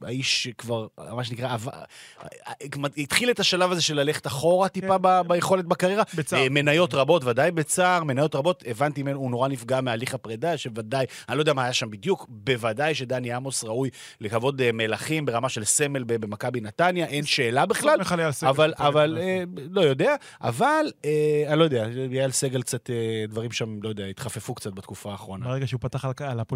[0.07, 2.53] האיש שכבר, מה שנקרא, עבר, אה,
[2.97, 5.01] התחיל את השלב הזה של ללכת אחורה טיפה כן.
[5.01, 6.03] ב, ביכולת בקריירה.
[6.15, 6.39] בצער.
[6.39, 8.63] אה, מניות רבות, ודאי בצער, מניות רבות.
[8.67, 12.25] הבנתי ממנו, הוא נורא נפגע מהליך הפרידה, שוודאי, אני לא יודע מה היה שם בדיוק,
[12.29, 13.89] בוודאי שדני עמוס ראוי
[14.21, 17.99] לכבוד אה, מלכים ברמה של סמל במכבי נתניה, אין שאלה בכלל.
[18.43, 19.21] אבל, אבל יודע.
[19.21, 22.95] אה, לא יודע, אבל אה, אני לא יודע, יעל סגל קצת, אה,
[23.39, 25.45] דברים שם, לא יודע, התחפפו קצת בתקופה האחרונה.
[25.45, 26.11] ברגע שהוא פתח על-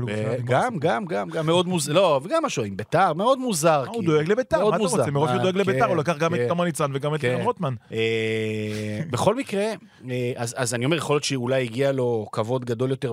[0.08, 0.46] ו- ירושלים.
[0.46, 3.84] גם, גם, גם, גם מאוד מוזר, לא, וגם משהו עם ביתר, מאוד מוזר.
[3.84, 4.04] אה, הוא.
[4.04, 4.84] דואג לביתר, מה אתה.
[4.84, 5.12] רוצה?
[5.12, 6.48] מרוב שהוא אה, דואג לביתר, כן, הוא לקח גם את כן.
[6.50, 7.28] תמר ניצן וגם את כן.
[7.28, 7.74] לירן רוטמן.
[7.92, 7.98] אה,
[9.10, 9.64] בכל מקרה,
[10.10, 13.12] אה, אז, אני אומר, יכול להיות שאולי הגיע לו כבוד גדול יותר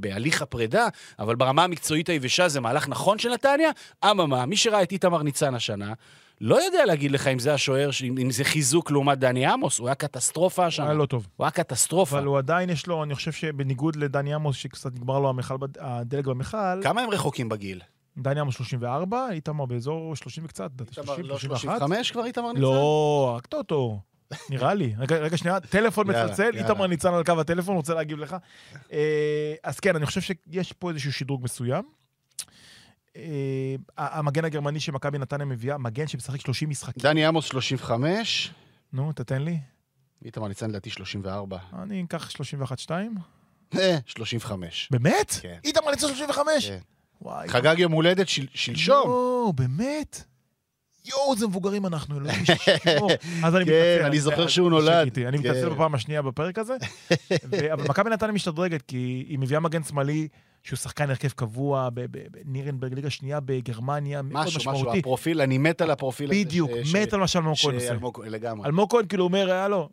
[0.00, 0.88] בהליך הפרידה,
[1.18, 3.70] אבל ברמה המקצועית היבשה זה מהלך נכון של נתניה.
[4.10, 5.92] אממה, מי שראה את איתמר ניצן השנה,
[6.40, 9.88] לא יודע להגיד לך אם זה השוער, ש- אם זה חיזוק לעומת דני עמוס, הוא
[9.88, 10.86] היה קטסטרופה השנה.
[10.86, 11.26] היה לא טוב.
[11.36, 12.18] הוא היה קטסטרופה.
[12.18, 15.78] אבל הוא עדיין יש לו, אני חושב שבניגוד לדני עמוס, שקצת נגמר לו המכל בד-
[15.80, 17.80] הדלק במכל, כמה הם רחוקים בגיל?
[18.18, 21.60] דני עמוס 34, איתמר באזור 30 וקצת, לדעתי, 30, לא 31.
[21.78, 22.60] 35 כבר איתמר ניצן?
[22.60, 24.00] לא, רק טוטו.
[24.50, 24.94] נראה לי.
[24.98, 26.50] רגע, רגע, שנייה, טלפון מצלצל.
[26.54, 28.36] איתמר ניצן על קו הטלפון, רוצה להגיב לך.
[28.92, 31.84] אה, אז כן, אני חושב שיש פה איזשהו שדרוג מסוים.
[33.18, 33.74] אה,
[34.18, 37.02] המגן הגרמני שמכבי נתניה מביאה, מגן שמשחק 30 משחקים.
[37.02, 38.50] דני עמוס 35,
[38.92, 39.58] נו, תתן לי.
[40.24, 41.58] איתמר ניצן לדעתי 34.
[41.82, 42.90] אני אקח 31-2.
[43.78, 44.88] אה, 35.
[44.90, 45.34] באמת?
[45.42, 45.58] כן.
[45.64, 46.68] איתמר ניצן 35?
[46.68, 46.78] כן.
[47.22, 47.48] וואי.
[47.48, 48.94] חגג יום הולדת של- שלשום.
[49.08, 50.22] יואו, באמת?
[51.04, 53.10] יואו, איזה מבוגרים אנחנו, אלוהים ישמור.
[53.44, 54.06] אז אני כן, מתנצל.
[54.06, 55.18] אני זוכר שהוא נולד.
[55.18, 55.44] אני כן.
[55.48, 56.76] מתנצל בפעם השנייה בפרק הזה.
[57.72, 58.96] אבל מכבי נתניה משתדרגת, כי
[59.28, 60.28] היא מביאה מגן שמאלי,
[60.62, 61.88] שהוא שחקן הרכב קבוע
[62.30, 64.98] בנירנברג, ליגה שנייה בגרמניה, מאוד משהו, משהו, משמעותי.
[64.98, 66.40] הפרופיל, אני מת על הפרופיל הזה.
[66.40, 67.94] בדיוק, ש- מת ש- על מה שאלמוג כהן עושה.
[68.26, 68.66] לגמרי.
[68.66, 69.88] אלמוג כהן כאילו אומר, הלו,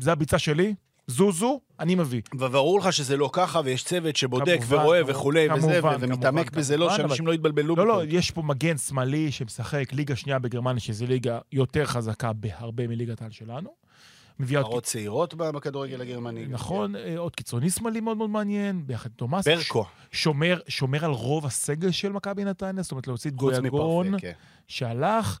[0.00, 0.74] זה הביצה שלי,
[1.06, 2.20] זוזו, אני מביא.
[2.38, 6.46] וברור לך שזה לא ככה, ויש צוות שבודק כמובן, ורואה כמובן, וכולי וזה, כמובן, ומתעמק
[6.46, 7.76] כמובן, בזה, לא, כמובן, שאנשים לא יתבלבלו.
[7.76, 8.18] לא, לא, פתאום.
[8.18, 13.30] יש פה מגן שמאלי שמשחק ליגה שנייה בגרמניה, שזו ליגה יותר חזקה בהרבה מליגת העל
[13.30, 13.70] שלנו.
[14.40, 16.46] מביא עוד נערות צעירות בכדורגל הגרמני.
[16.46, 19.48] נכון, אה, עוד קיצוני שמאלי מאוד מאוד מעניין, ביחד עם תומאס.
[19.48, 19.84] ברקו.
[20.12, 24.32] שומר, שומר על רוב הסגל של מכבי נתניה, זאת אומרת להוציא את גויגון, מפרפה, כן.
[24.68, 25.38] שהלך,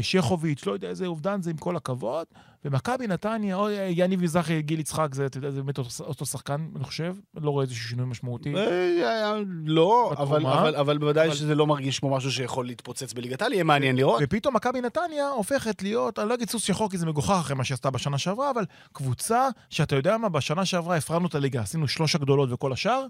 [0.00, 2.26] שכוביץ', לא יודע איזה אובדן זה עם כל הכבוד,
[2.64, 6.68] ומכבי נתניה, או, אה, יניב מזרחי, גיל יצחק, זה, אתה יודע, זה באמת אותו, שחקן,
[6.76, 8.54] אני חושב, לא רואה איזשהו שינוי משמעותי.
[8.56, 9.34] אה,
[9.64, 10.46] לא, אבל-.
[10.46, 13.96] אבל- אבל בוודאי אבל- שזה לא מרגיש כמו משהו שיכול להתפוצץ בליגת העל, יהיה מעניין
[13.96, 14.20] לראות.
[14.24, 17.64] ופתאום מכבי נתניה הופכת להיות, אני לא אגיד סוס שחור כי זה מגוחך אחרי מה
[17.64, 22.14] שעשתה בשנה שעברה, אבל קבוצה שאתה יודע מה, בשנה שעברה הפרענו את הליגה, עשינו שלוש
[22.14, 23.06] הגדולות וכל השאר,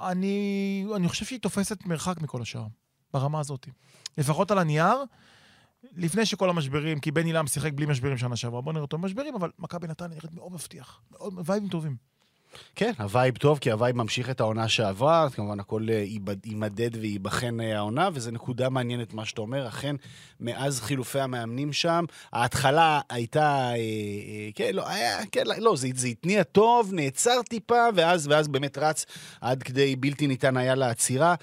[0.00, 2.64] אני, אני חושב שהיא תופסת מרחק מכל השאר,
[3.12, 3.66] ברמה הזאת.
[4.18, 5.04] לפחות על הנייר,
[5.96, 9.50] לפני שכל המשברים, כי בניאל שיחק בלי משברים שנה שעברה, בוא נראה אותו משברים, אבל
[9.58, 11.96] מכבי נתניה נראית מאוד מבטיח, מאוד וייבים טובים.
[12.74, 16.04] כן, הווייב טוב, כי הווייב ממשיך את העונה שעברה, אז כמובן הכל אה,
[16.44, 19.68] יימדד וייבחן אה, העונה, וזו נקודה מעניינת מה שאתה אומר.
[19.68, 19.96] אכן,
[20.40, 26.08] מאז חילופי המאמנים שם, ההתחלה הייתה, אה, אה, כן, לא, היה, כן, לא, זה, זה
[26.08, 29.06] התניע טוב, נעצר טיפה, ואז, ואז באמת רץ
[29.40, 31.34] עד כדי בלתי ניתן היה לעצירה.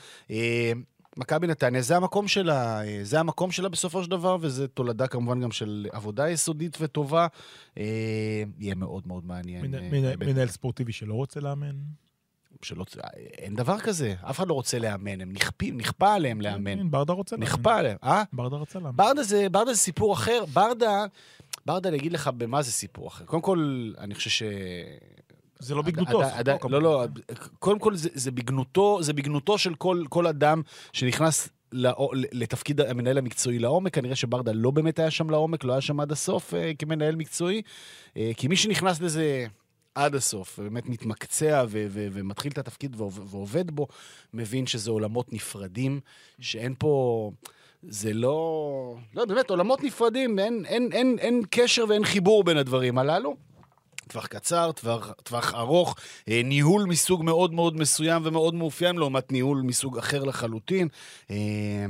[1.17, 5.51] מכבי נתניה, זה המקום שלה, זה המקום שלה בסופו של דבר, וזה תולדה כמובן גם
[5.51, 7.27] של עבודה יסודית וטובה.
[7.77, 7.83] אה,
[8.59, 9.61] יהיה מאוד מאוד מעניין.
[9.65, 11.75] מנ- אה, מנהל ספורטיבי שלא רוצה לאמן.
[12.61, 12.85] שלא,
[13.37, 16.77] אין דבר כזה, אף אחד לא רוצה לאמן, הם נכפים, נכפה עליהם לאמן.
[16.77, 17.45] כן, ברדה רוצה לאמן.
[17.47, 18.23] נכפה עליהם, אה?
[18.33, 18.95] ברדה רצה לאמן.
[18.95, 20.43] ברדה זה, ברדה זה סיפור אחר.
[20.53, 21.05] ברדה,
[21.65, 23.25] ברדה, אני אגיד לך במה זה סיפור אחר.
[23.25, 24.43] קודם כל, אני חושב ש...
[25.63, 26.21] זה לא בגנותו.
[26.69, 27.05] לא, לא,
[27.59, 29.75] קודם כל זה, בגנותו, זה בגנותו של
[30.09, 30.61] כל, אדם
[30.93, 31.49] שנכנס
[32.31, 33.93] לתפקיד המנהל המקצועי לעומק.
[33.95, 37.61] כנראה שברדה לא באמת היה שם לעומק, לא היה שם עד הסוף אה, כמנהל מקצועי.
[38.17, 39.45] אה, כי מי שנכנס לזה
[39.95, 43.87] עד הסוף, באמת מתמקצע ו- ו- ומתחיל את התפקיד ועוב- ועובד בו,
[44.33, 45.99] מבין שזה עולמות נפרדים,
[46.39, 47.31] שאין פה...
[47.87, 48.95] זה לא...
[49.15, 53.35] לא, באמת, עולמות נפרדים, אין, אין, אין, אין קשר ואין חיבור בין הדברים הללו.
[54.07, 55.95] טווח קצר, טווח, טווח ארוך,
[56.29, 60.87] אה, ניהול מסוג מאוד מאוד מסוים ומאוד מאופיין, לעומת ניהול מסוג אחר לחלוטין.
[61.31, 61.85] אה,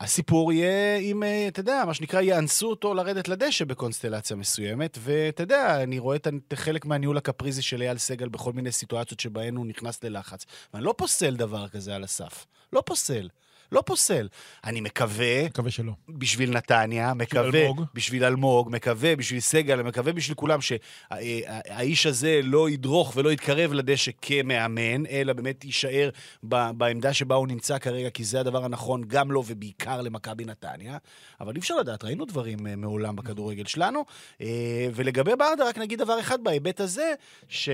[0.00, 5.42] הסיפור יהיה אם, אה, אתה יודע, מה שנקרא, יאנסו אותו לרדת לדשא בקונסטלציה מסוימת, ואתה
[5.42, 9.66] יודע, אני רואה את חלק מהניהול הקפריזי של אייל סגל בכל מיני סיטואציות שבהן הוא
[9.66, 10.46] נכנס ללחץ.
[10.74, 12.46] ואני לא פוסל דבר כזה על הסף.
[12.72, 13.28] לא פוסל.
[13.72, 14.28] לא פוסל.
[14.64, 15.92] אני מקווה מקווה שלא.
[16.08, 17.84] בשביל נתניה, מקווה אלמוג.
[17.94, 24.10] בשביל אלמוג, מקווה בשביל סגל, מקווה בשביל כולם שהאיש הזה לא ידרוך ולא יתקרב לדשא
[24.22, 26.10] כמאמן, אלא באמת יישאר
[26.42, 30.98] ב- בעמדה שבה הוא נמצא כרגע, כי זה הדבר הנכון גם לו ובעיקר למכבי נתניה.
[31.40, 34.04] אבל אי אפשר לדעת, ראינו דברים אה, מעולם בכדורגל שלנו.
[34.40, 37.14] אה, ולגבי ברדה, רק נגיד דבר אחד בהיבט הזה,
[37.48, 37.68] ש...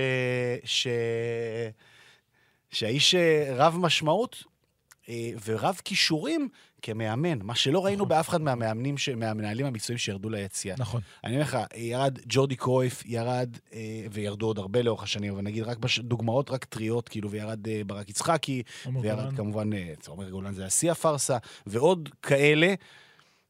[0.63, 0.87] ש...
[2.71, 4.56] שהאיש אה, רב משמעות אה,
[5.45, 6.49] ורב כישורים
[6.81, 8.09] כמאמן, מה שלא ראינו נכון.
[8.09, 9.09] באף אחד מהמאמנים, ש...
[9.09, 10.75] מהמנהלים המקצועיים שירדו ליציאה.
[10.79, 11.01] נכון.
[11.23, 15.63] אני אומר לך, ירד ג'ורדי קרויף, ירד, אה, וירדו עוד הרבה לאורך השנים, אבל נגיד
[15.63, 15.99] רק בש...
[15.99, 18.63] דוגמאות רק טריות, כאילו, וירד אה, ברק יצחקי,
[19.01, 19.35] וירד גולן.
[19.35, 21.37] כמובן, אה, עומר גולן זה השיא הפארסה,
[21.67, 22.73] ועוד כאלה,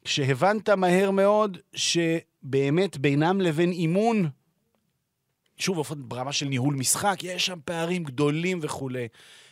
[0.05, 4.30] שהבנת מהר מאוד שבאמת בינם לבין אימון,
[5.58, 9.08] שוב, ברמה של ניהול משחק, יש שם פערים גדולים וכולי.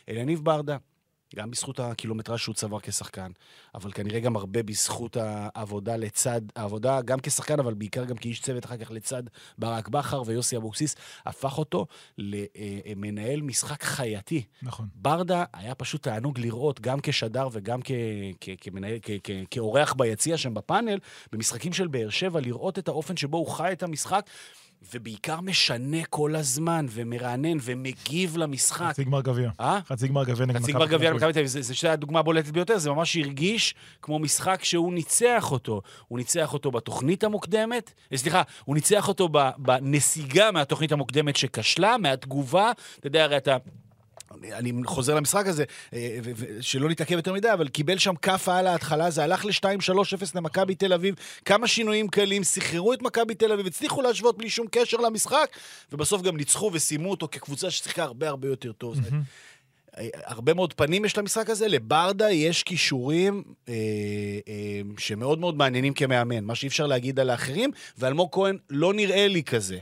[0.08, 0.76] אליניב ברדה,
[1.36, 3.30] גם בזכות הקילומטרז' שהוא צבר כשחקן,
[3.74, 8.64] אבל כנראה גם הרבה בזכות העבודה לצד, העבודה גם כשחקן, אבל בעיקר גם כאיש צוות
[8.64, 9.22] אחר כך לצד
[9.58, 10.96] ברק בכר ויוסי אבוקסיס,
[11.26, 11.86] הפך אותו
[12.18, 14.44] למנהל משחק חייתי.
[14.62, 14.88] נכון.
[14.94, 17.80] ברדה היה פשוט תענוג לראות, גם כשדר וגם
[19.50, 20.98] כאורח ביציע שם בפאנל,
[21.32, 24.30] במשחקים של באר שבע, לראות את האופן שבו הוא חי את המשחק,
[24.94, 28.88] ובעיקר משנה כל הזמן, ומרענן, ומגיב למשחק.
[28.88, 29.50] חצי גמר גביע.
[29.60, 29.78] אה?
[29.86, 31.22] חצי גמר גביע נגד חצי מכבי גמר גביע תל אביב.
[31.22, 35.82] למכבי תל אביב, שתי הדוגמה הבולטת ביותר, זה ממש הרגיש כמו משחק שהוא ניצח אותו.
[36.08, 42.72] הוא ניצח אותו בתוכנית המוקדמת, אה, סליחה, הוא ניצח אותו בנסיגה מהתוכנית המוקדמת שכשלה, מהתגובה,
[42.98, 43.56] אתה יודע, הרי אתה...
[44.52, 46.18] אני חוזר למשחק הזה, אה,
[46.60, 50.92] שלא נתעכב יותר מדי, אבל קיבל שם כאפה על ההתחלה, זה הלך ל-2-3-0 למכבי תל
[50.92, 51.14] אביב,
[51.44, 55.50] כמה שינויים קלים, סחררו את מכבי תל אביב, הצליחו להשוות בלי שום קשר למשחק,
[55.92, 58.94] ובסוף גם ניצחו וסיימו אותו כקבוצה ששיחקה הרבה הרבה יותר טוב.
[58.94, 59.24] זאת אומרת,
[60.24, 63.74] הרבה מאוד פנים יש למשחק הזה, לברדה יש כישורים אה,
[64.48, 69.28] אה, שמאוד מאוד מעניינים כמאמן, מה שאי אפשר להגיד על האחרים, ואלמוג כהן לא נראה
[69.28, 69.78] לי כזה.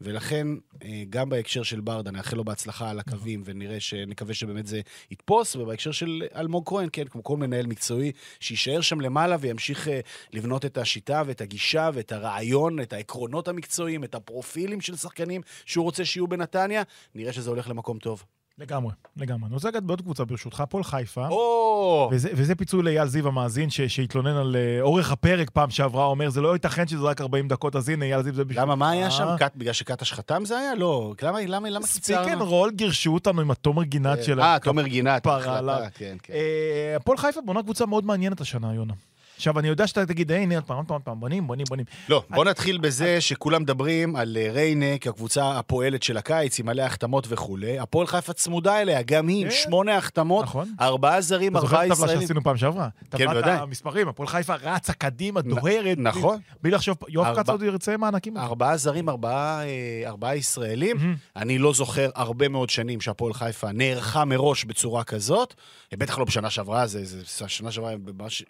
[0.00, 0.46] ולכן,
[0.84, 3.94] אה, גם בהקשר של ברדה, נאחל לו בהצלחה על הקווים, ונראה ש...
[3.94, 4.80] נקווה שבאמת זה
[5.10, 10.00] יתפוס, ובהקשר של אלמוג כהן, כן, כמו כל מנהל מקצועי, שיישאר שם למעלה וימשיך אה,
[10.32, 15.84] לבנות את השיטה ואת הגישה ואת הרעיון, את העקרונות המקצועיים, את הפרופילים של שחקנים שהוא
[15.84, 16.82] רוצה שיהיו בנתניה,
[17.14, 18.24] נראה שזה הולך למקום טוב.
[18.60, 19.46] לגמרי, לגמרי.
[19.46, 21.28] אני רוצה לגעת בעוד קבוצה ברשותך, הפועל חיפה.
[21.28, 22.08] או!
[22.12, 26.30] וזה, וזה פיצוי לאייל זיו המאזין, ש, שהתלונן על אה, אורך הפרק פעם שעברה, אומר,
[26.30, 28.62] זה לא ייתכן שזה רק 40 דקות, אז הנה, אייל זיו זה בשביל...
[28.62, 29.26] למה, מה היה שם?
[29.28, 30.74] אה, קט- בגלל שקטש חתם זה היה?
[30.74, 31.14] לא.
[31.22, 32.46] למה, למה, למה Speak and קיצרנו?
[32.46, 34.40] רול גירשו אותנו עם התומר גינת של...
[34.40, 35.26] אה, תומר גינת.
[35.26, 35.90] החלטה.
[35.94, 36.32] כן, כן.
[36.34, 38.94] אה, הפועל חיפה בונה קבוצה מאוד מעניינת השנה, יונה.
[39.40, 41.84] עכשיו, אני יודע שאתה תגיד, הנה, עוד פעם, עוד פעם, עוד פעם, בונים, בונים, בונים.
[42.08, 46.82] לא, בוא נתחיל בזה שכולם מדברים על אה, ריינה כקבוצה הפועלת של הקיץ, עם מלא
[46.82, 47.78] החתמות וכולי.
[47.78, 49.56] הפועל חיפה צמודה אליה, גם היא, עם כן.
[49.56, 50.68] שמונה החתמות, נכון.
[50.80, 52.20] ארבעה זרים, אתה זוכר ארבעה את הטבלה ישראלים.
[52.22, 52.88] שעשינו פעם שעברה?
[53.08, 53.56] טבלת בוודאי.
[53.58, 55.98] המספרים, הפועל חיפה רצה קדימה, דוהרת.
[55.98, 56.38] נכון.
[56.62, 58.36] בלי לחשוב, יואב ארבע- כץ עוד ירצה מענקים.
[58.36, 60.96] ארבעה זרים, ארבעה, אה, ארבעה ישראלים.
[61.36, 65.54] אני לא זוכר הרבה מאוד שנים שהפועל חיפה נערכה מראש בצורה כזאת.
[65.94, 67.92] בטח לא בשנה שעברה, זה, זה שנה שעברה,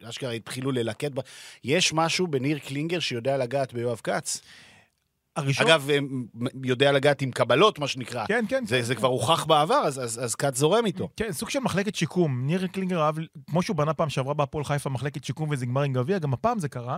[0.08, 1.10] אשכרה התחילו ללקט.
[1.14, 1.20] ב...
[1.64, 4.40] יש משהו בניר קלינגר שיודע לגעת ביואב כץ.
[5.36, 5.66] הראשון...
[5.66, 5.88] אגב,
[6.64, 8.26] יודע לגעת עם קבלות, מה שנקרא.
[8.26, 8.66] כן, כן.
[8.66, 8.98] זה, כן, זה כן.
[9.00, 11.08] כבר הוכח בעבר, אז, אז, אז כץ זורם איתו.
[11.16, 12.46] כן, סוג של מחלקת שיקום.
[12.46, 13.14] ניר קלינגר אהב,
[13.50, 16.58] כמו שהוא בנה פעם שעברה בהפועל חיפה מחלקת שיקום וזה נגמר עם גביע, גם הפעם
[16.58, 16.96] זה קרה.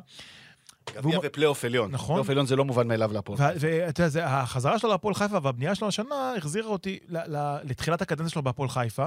[0.91, 1.91] גביע והוא- ופלייאוף עליון.
[1.91, 2.07] נכון.
[2.15, 3.39] פלייאוף עליון זה לא מובן מאליו להפועל.
[3.41, 8.03] וה- ואתה יודע, החזרה שלו להפועל חיפה והבנייה שלו השנה החזירה אותי ל- ל- לתחילת
[8.03, 9.07] הקדנציה שלו בהפועל חיפה,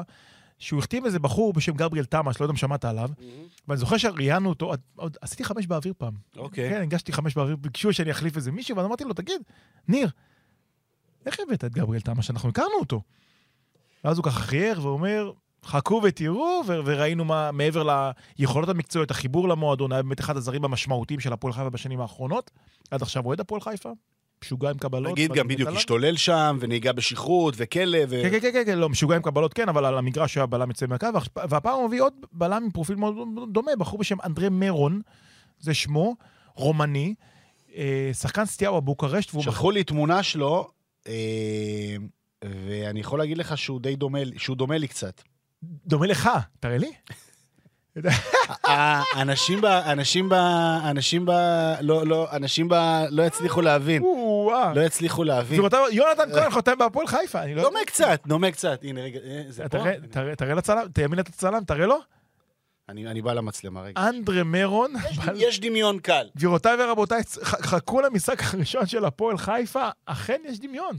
[0.60, 3.10] שהוא החתים איזה בחור בשם גבריאל תמש, לא יודע אם שמעת עליו,
[3.68, 6.14] ואני זוכר שראיינו אותו, עוד- עשיתי חמש באוויר פעם.
[6.38, 6.70] אוקיי.
[6.70, 9.42] כן, הגשתי חמש באוויר, ביקשו שאני אחליף איזה מישהו, ואני אמרתי לו, תגיד,
[9.88, 10.10] ניר,
[11.26, 12.30] איך הבאת את גבריאל תמש?
[12.32, 13.02] אנחנו הכרנו אותו.
[14.04, 15.32] ואז הוא ככה חייך ואומר,
[15.66, 21.20] חכו ותראו, ו- וראינו מה, מעבר ליכולות המקצועיות, החיבור למועדון, היה באמת אחד הזרים המשמעותיים
[21.20, 22.52] של הפועל חיפה בשנים האחרונות.
[22.92, 23.90] עד עכשיו אוהד הפועל חיפה,
[24.44, 25.12] משוגע עם קבלות.
[25.12, 25.80] נגיד גם בדיוק עליו.
[25.80, 28.22] השתולל שם, ונהיגה בשכרות, וכלא, ו...
[28.24, 30.86] כן, כן, כן, כן, לא, משוגע עם קבלות כן, אבל על המגרש היה בלם יוצא
[30.88, 33.16] מהקו, והפ- והפעם הוא מביא עוד בלם עם פרופיל מאוד
[33.52, 35.02] דומה, בחור בשם אנדרי מרון,
[35.60, 36.16] זה שמו,
[36.56, 37.16] רומני,
[37.76, 39.44] אה, שחקן סטיהו בוקרשט, והוא...
[39.44, 40.68] שלחו לי תמונה שלו,
[41.08, 41.96] אה,
[42.44, 45.22] ואני יכול להגיד לך שהוא די דומה, שהוא דומה לי קצת.
[45.64, 46.30] דומה לך,
[46.60, 46.92] תראה לי.
[48.64, 49.66] האנשים ב...
[49.66, 50.34] אנשים ב...
[50.90, 51.32] אנשים ב...
[51.82, 52.74] לא, לא, אנשים ב...
[53.10, 54.04] לא יצליחו להבין.
[54.76, 55.62] לא יצליחו להבין.
[55.92, 57.62] יונתן כהן חותם בהפועל חיפה, אני לא...
[57.64, 58.80] דומה קצת, דומה קצת.
[58.84, 59.78] הנה, רגע, אה, זה פה?
[60.38, 62.00] תראה- לצלם, תאמין את הצלם, תראה לו.
[62.90, 64.10] אני אני בא למצלמה, רגע.
[64.10, 64.94] אנדרה מרון.
[65.26, 66.28] בעל- יש דמיון קל.
[66.38, 70.98] גבירותיי ורבותיי, חכו למשחק הראשון של הפועל חיפה, אכן יש דמיון.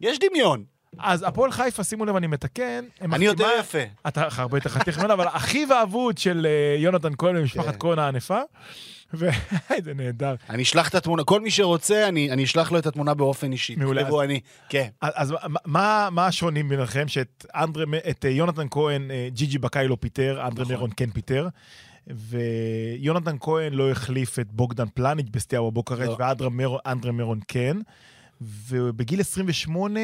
[0.00, 0.64] יש דמיון.
[0.98, 2.84] אז הפועל חיפה, שימו לב, אני מתקן.
[3.00, 3.78] אני יותר מחתימה- יפה.
[4.08, 7.78] אתה הרבה יותר חתיך ממנו, אבל אחיו האבוד של אה, יונתן כהן במשפחת כן.
[7.80, 8.40] כהן הענפה.
[9.14, 9.32] וזה
[9.96, 10.34] נהדר.
[10.50, 13.76] אני אשלח את התמונה, כל מי שרוצה, אני אשלח לו את התמונה באופן אישי.
[13.76, 14.00] מעולה.
[14.02, 14.40] תכתבו אני.
[14.68, 14.88] כן.
[15.00, 15.34] אז
[15.66, 17.08] מה- השונים ביניכם?
[17.08, 17.44] שאת
[18.24, 20.76] אה, יונתן כהן, אה, ג'יג'י בקאלי לא פיטר, אנדרה נכון.
[20.76, 21.48] מרון כן פיטר.
[22.06, 26.16] ויונתן כהן לא החליף את בוגדן פלניץ' בסטיאווה בוקרשט, לא.
[26.18, 27.76] ואנדרה מרון כן.
[28.40, 30.00] ובגיל 28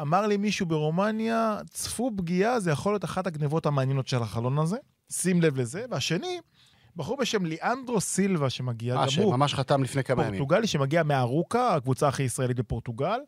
[0.00, 4.76] אמר לי מישהו ברומניה, צפו פגיעה, זה יכול להיות אחת הגנבות המעניינות של החלון הזה.
[5.12, 5.84] שים לב לזה.
[5.90, 6.40] והשני,
[6.96, 9.32] בחור בשם ליאנדרו סילבה, שמגיע אה, גם הוא.
[9.32, 10.38] שממש חתם לפני כמה ימים.
[10.38, 13.20] פורטוגלי שמגיע מארוקה, הקבוצה הכי ישראלית בפורטוגל,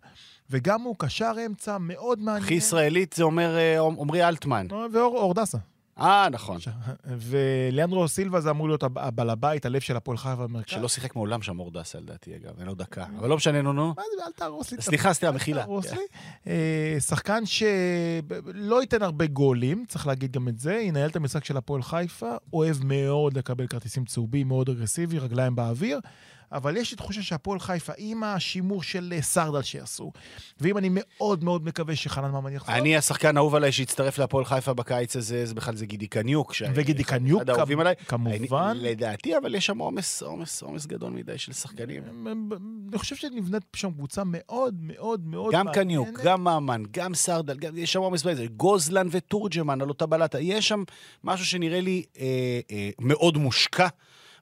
[0.51, 2.45] וגם הוא קשר אמצע מאוד מעניין.
[2.45, 4.67] הכי ישראלית זה אומר אה, עמרי אלטמן.
[4.93, 5.59] ואור אור דסה.
[6.03, 6.59] אה, נכון.
[7.05, 10.71] וליאנדרו סילבה זה אמור להיות הב- הבעל הבית, הלב של הפועל חיפה במרכז.
[10.75, 12.59] שלא שיחק מעולם שם אורדסה, לדעתי, אגב.
[12.59, 13.05] אין לו דקה.
[13.19, 13.87] אבל לא משנה, נו, נו.
[13.87, 14.83] מה זה, אל תהרוס לי.
[14.83, 15.65] סליחה, סליחה, מחילה.
[15.93, 15.99] לי.
[16.47, 21.57] אה, שחקן שלא ייתן הרבה גולים, צריך להגיד גם את זה, ינהל את המשחק של
[21.57, 25.99] הפועל חיפה, אוהב מאוד לקבל כרטיסים צהובים, מאוד אגרסיבי, רגליים באוויר.
[26.53, 30.13] אבל יש לי תחושה שהפועל חיפה, עם השימור של אה, סרדל שיעשו,
[30.61, 34.75] ואם אני מאוד מאוד מקווה שחנן ממן יחזור, אני, השחקן האהוב עליי שהצטרף להפועל חיפה
[34.75, 36.53] בקיץ הזה, זה בכלל זה גידי קניוק.
[36.75, 37.43] וגידי קניוק.
[38.09, 38.77] כמובן.
[38.81, 42.03] לדעתי, אבל יש שם עומס, עומס, עומס גדול מדי של שחקנים.
[42.89, 45.67] אני חושב שנבנית שם קבוצה מאוד מאוד מאוד גם.
[45.73, 50.41] קניוק, גם ממן, גם סרדל, יש שם עומס באיזה, גוזלן ותורג'מן על אותה בלטה.
[50.41, 50.85] יש שם
[51.25, 53.89] משהו שנראה לי אה, אה, מאוד מושקע,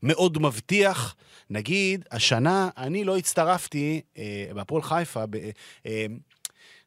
[0.03, 1.17] מאוד מבטיח.
[1.51, 5.37] נגיד, השנה אני לא הצטרפתי אה, בהפועל חיפה, ב,
[5.87, 6.07] אה,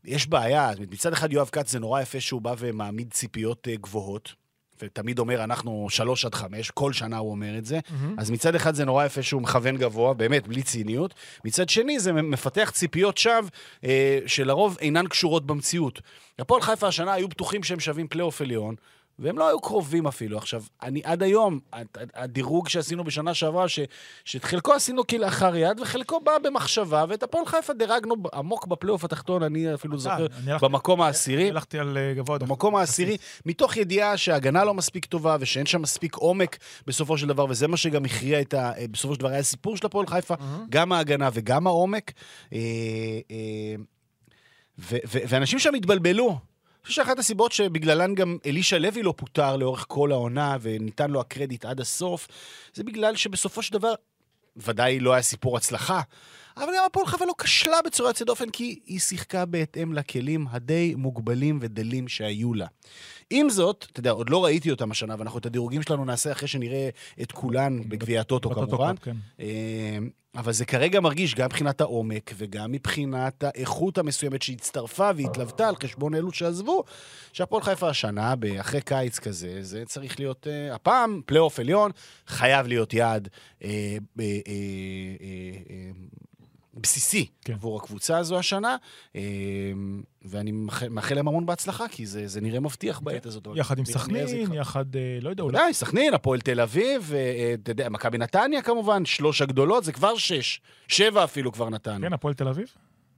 [0.06, 4.34] יש בעיה, מצד אחד יואב כץ זה נורא יפה שהוא בא ומעמיד ציפיות אה, גבוהות.
[4.82, 7.80] ותמיד אומר, אנחנו שלוש עד חמש, כל שנה הוא אומר את זה.
[7.90, 8.16] מהמם.
[8.20, 11.14] אז מצד אחד זה נורא יפה שהוא מכוון גבוה, באמת, בלי ציניות.
[11.46, 13.50] מצד שני, זה מפתח ציפיות שווא,
[13.84, 16.02] אה, שלרוב אינן קשורות במציאות.
[16.40, 18.76] הפועל חיפה השנה היו בטוחים שהם שווים פלייאוף עליון,
[19.24, 20.38] והם לא היו קרובים אפילו.
[20.38, 23.80] עכשיו, אני עד היום, הד- הד- הדירוג שעשינו בשנה שעברה, ש,
[24.26, 29.44] שאת חלקו עשינו כלאחר יד, וחלקו בא במחשבה, ואת הפועל חיפה דירגנו עמוק בפלייאוף התחתון,
[29.44, 31.50] אני אפילו זוכר, אה, אני הלכתי- במקום העשירי.
[31.50, 32.38] הלכתי על אה, גבוה.
[32.38, 36.58] במקום העשירי, מתוך ידיעה שההגנה לא מספיק טובה ושאין שם מספיק עומק
[36.88, 38.72] בסופו של דבר, וזה מה שגם הכריע את ה...
[38.78, 40.34] אה, בסופו של דבר היה הסיפור של הפועל חיפה.
[40.70, 42.12] גם ההגנה וגם העומק.
[45.30, 46.38] ואנשים שם התבלבלו.
[46.88, 51.66] חושב שאחת הסיבות שבגללן גם אלישע לוי לא פוטר לאורך כל העונה וניתן לו הקרדיט
[51.66, 52.28] עד הסוף,
[52.74, 53.94] זה בגלל שבסופו של דבר,
[54.58, 56.02] ודאי לא היה סיפור הצלחה,
[56.58, 60.96] אבל גם הפועל חיפה לא כשלה בצורה יוצאת דופן, כי היא שיחקה בהתאם לכלים הדי
[60.98, 62.68] מוגבלים ודלים שהיו לה.
[63.30, 66.48] עם זאת, אתה יודע, עוד לא ראיתי אותם השנה, ואנחנו את הדירוגים שלנו נעשה אחרי
[66.48, 66.90] שנראה
[67.22, 68.96] את כולן בגביע הטוטו כמובן.
[69.02, 69.16] כן.
[69.40, 69.98] אה,
[70.36, 76.16] אבל זה כרגע מרגיש, גם מבחינת העומק וגם מבחינת האיכות המסוימת שהצטרפה והתלוותה על חשבון
[76.16, 76.84] אלו שעזבו,
[77.34, 81.92] שהפועל חיפה השנה, אחרי קיץ כזה, זה צריך להיות, אה, הפעם, פלייאוף עליון,
[82.28, 83.30] חייב להיות יעד
[83.64, 85.92] אה, ב- אה, אה, אה,
[86.74, 87.54] בסיסי כן.
[87.54, 88.76] עבור הקבוצה הזו השנה,
[89.16, 89.22] אה,
[90.22, 90.52] ואני
[90.90, 93.48] מאחל להם המון בהצלחה, כי זה, זה נראה מבטיח בעת הזאת.
[93.56, 94.54] יחד עם סכנין.
[94.54, 95.58] יחד, אה, לא יודע, אולי...
[95.58, 100.18] ודאי, סכנין, הפועל תל אביב, אה, אתה יודע, מכבי נתניה כמובן, שלוש הגדולות, זה כבר
[100.18, 100.62] שש.
[100.88, 102.02] שבע אפילו כבר נתנו.
[102.02, 102.68] כן, הפועל תל אביב?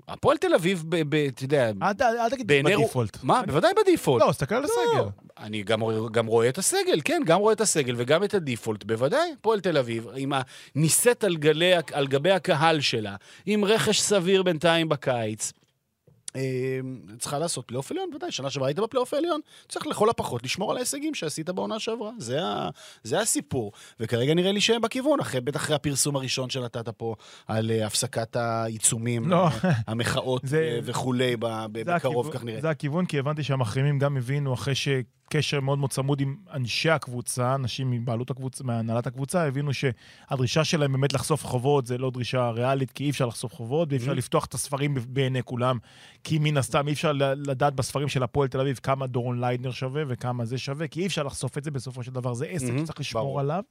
[0.08, 0.84] הפועל תל אביב,
[1.28, 1.72] אתה יודע,
[2.04, 2.48] אל תגיד.
[2.48, 3.18] בדיפולט.
[3.24, 3.42] מה?
[3.46, 4.26] בוודאי בדיפולט.
[4.28, 5.10] לא, תסתכל על הסגל.
[5.38, 5.82] אני גם,
[6.12, 9.34] גם רואה את הסגל, כן, גם רואה את הסגל וגם את הדיפולט, בוודאי.
[9.40, 10.34] הפועל תל אביב, עם
[10.76, 11.24] הנישאת
[11.94, 15.52] על גבי הקהל שלה, עם רכש סביר בינתיים בקיץ.
[16.36, 16.42] אה,
[17.20, 20.78] צריכה לעשות פלייאוף עליון, ודאי, שנה שעברה היית בפלייאוף העליון, צריך לכל הפחות לשמור על
[20.78, 22.12] ההישגים שעשית בעונה שעברה.
[22.18, 22.70] זה, ה,
[23.04, 23.72] זה הסיפור.
[24.00, 27.16] וכרגע נראה לי שהם בכיוון, אחרי, בטח אחרי הפרסום הראשון שנתת פה
[27.48, 29.48] על אה, הפסקת העיצומים, לא.
[29.88, 31.94] המחאות זה- אה, וכולי, בקרוב,
[32.26, 32.62] הכיוון- כך נראה.
[32.62, 34.76] זה הכיוון, כי הבנתי שהמחרימים גם הבינו, אחרי
[35.30, 40.92] שקשר מאוד מאוד צמוד עם אנשי הקבוצה, אנשים מבעלות הקבוצה, מהנהלת הקבוצה, הבינו שהדרישה שלהם
[40.92, 44.16] באמת לחשוף חובות זה לא דרישה ריאלית, כי אי אפשר לחשוף חובות, ואי אפשר Mhm.
[44.16, 45.78] לפתוח את הספרים בעיני כולם,
[46.24, 50.04] כי מן הסתם אי אפשר לדעת בספרים של הפועל תל אביב כמה דורון ליידנר שווה
[50.08, 52.80] וכמה זה שווה, כי אי אפשר לחשוף את זה, בסופו של דבר זה עסק Mhm,
[52.82, 53.40] שצריך לשמור ברור.
[53.40, 53.64] עליו.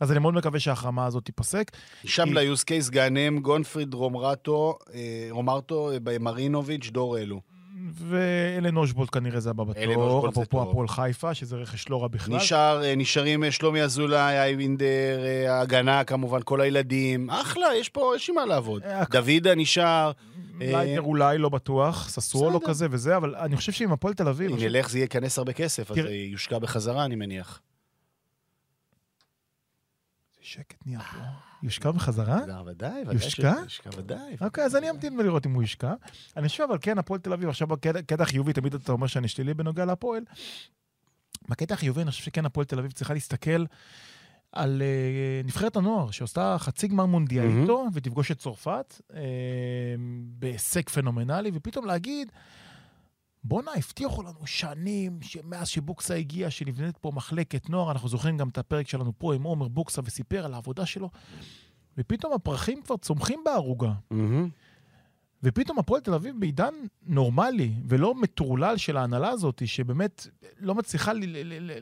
[0.00, 1.70] אז אני מאוד מקווה שההחרמה הזאת תיפסק.
[2.04, 7.40] שם ליוס קייס גאנם, גונפריד רומרטו, אה, רומרטו, אה, מרינוביץ', דור אלו.
[7.94, 10.62] ואלן אוז'בולט כנראה זה הבא בתור, אפרופו.
[10.62, 12.36] הפועל חיפה, שזה רכש לא רע בכלל.
[12.36, 14.84] נשאר, אה, נשארים אה, שלומי אזולאי, אייבינדר,
[15.24, 17.30] אה, ההגנה כמובן, כל הילדים.
[17.30, 18.82] אחלה, יש פה, יש עם מה לעבוד.
[19.10, 20.12] דוידה נשאר.
[20.60, 22.60] ליידנר אולי, לא בטוח, ססוולו.
[22.60, 24.50] כזה וזה, אבל אני חושב שעם הפועל תל אביב...
[24.50, 27.60] אם נלך זה ייכנס הרבה כסף, אז תראה- זה יושקע בחזרה, אני מניח.
[30.40, 31.47] שקט נהיה פה.
[31.62, 32.40] יושקע בחזרה?
[32.66, 33.14] ודאי, ודאי.
[33.14, 33.54] יושקע?
[33.62, 34.36] יושקע, ודאי.
[34.40, 35.94] אוקיי, אז אני אמתין ולראות אם הוא יושקע.
[36.36, 39.28] אני חושב, אבל כן, הפועל תל אביב, עכשיו בקטע קטע חיובי, תמיד אתה אומר שאני
[39.28, 40.22] שלילי בנוגע להפועל.
[41.48, 43.64] בקטע החיובי, אני חושב שכן, הפועל תל אביב צריכה להסתכל
[44.52, 47.60] על אה, נבחרת הנוער, שעושה חצי גמר מונדיאל.
[47.62, 49.20] איתו, ותפגוש את צרפת, אה,
[50.38, 52.32] בהישג פנומנלי, ופתאום להגיד,
[53.48, 58.58] בואנה, הבטיחו לנו שנים, שמאז שבוקסה הגיע, שנבנית פה מחלקת נוער, אנחנו זוכרים גם את
[58.58, 61.10] הפרק שלנו פה עם עומר בוקסה, וסיפר על העבודה שלו,
[61.98, 63.92] ופתאום הפרחים כבר צומחים בערוגה.
[64.10, 64.48] מהמם.
[65.42, 70.26] ופתאום הפועל תל אביב בעידן נורמלי ולא מטורלל של ההנהלה הזאת, שבאמת
[70.58, 71.12] לא מצליחה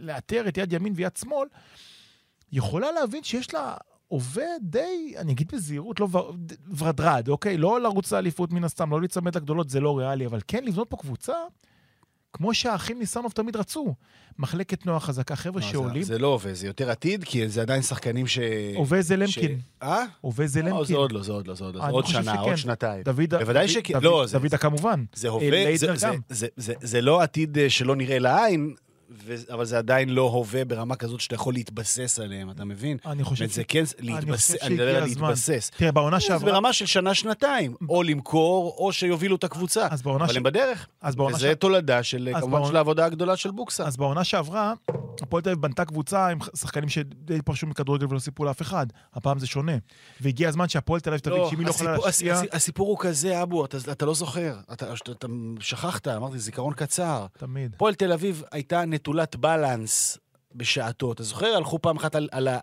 [0.01, 1.49] לאתר את יד ימין ויד שמאל,
[2.53, 3.77] יכולה להבין שיש לה
[4.09, 6.09] הווה די, אני אגיד בזהירות, לא
[6.79, 7.57] ורדרד, אוקיי?
[7.59, 10.97] לא לרוץ לאליפות מן הסתם, לא להיצמד לגדולות, זה לא ריאלי, אבל כן לבנות פה
[10.97, 11.33] קבוצה,
[12.33, 13.95] כמו שהאחים ניסנוב תמיד רצו.
[14.39, 16.03] מחלקת נוער חזקה, חבר'ה לא, שעולים.
[16.03, 18.39] זה- זה לא הווה, זה יותר עתיד, כי זה עדיין שחקנים ש...
[18.77, 19.59] הווה זה ש- למקין.
[19.83, 20.05] אה?
[20.21, 20.85] הווה זה לא, למקין.
[20.85, 21.81] זה עוד לא, זה עוד לא, זה עוד לא.
[21.87, 22.37] זה עוד שנה, שכן.
[22.39, 23.03] עוד שנתיים.
[23.03, 23.95] דוד, בוודאי דוד- שכן.
[23.95, 25.05] דוד- לא, זה- דוידה כמובן.
[25.15, 26.15] זה אה, הווה, זה- ליידנר זה- גם.
[26.29, 28.75] זה- זה- זה לא עתיד אה, שלא נראה לעין,
[29.11, 32.97] ו- אבל זה עדיין לא הווה ברמה כזאת שאתה יכול להתבסס עליהם, אתה מבין?
[33.07, 33.55] אני חושב ש...
[33.55, 35.05] זה כן, להתבסס, אני מדבר על.
[35.05, 35.71] להתבסס.
[35.77, 36.53] תראה, בעונה זה שעברה...
[36.53, 39.87] ברמה של שנה-שנתיים, או למכור, או שיובילו את הקבוצה.
[39.91, 40.87] אז בעונה אבל ש- הם בדרך.
[41.01, 43.85] אז בעונה וזה תולדה של, כמובן, בעונה- של העבודה הגדולה של בוקסה.
[43.87, 44.73] אז בעונה שעברה,
[45.23, 48.87] הפועל תל אביב בנתה קבוצה עם שחקנים שדי פרשו מכדורגל ולא סיפרו לאף אחד.
[49.15, 49.73] הפעם זה שונה.
[50.21, 52.35] והגיע הזמן שהפועל תל אביב תבין שאם היא לא יכולה להשפיע...
[52.35, 54.57] הסיפור- הסיפור הוא כזה, אבו, אתה, אתה לא זוכר.
[54.73, 55.27] אתה, אתה, אתה
[55.61, 57.27] שכחת, אמרתי, זיכרון קצר.
[57.39, 57.73] תמיד.
[57.75, 60.19] הפועל תל אביב הייתה נטולת בלנס
[60.55, 61.13] בשעתו.
[61.13, 61.47] אתה זוכר?
[61.57, 62.59] הלכו פעם אחת על, על, ה-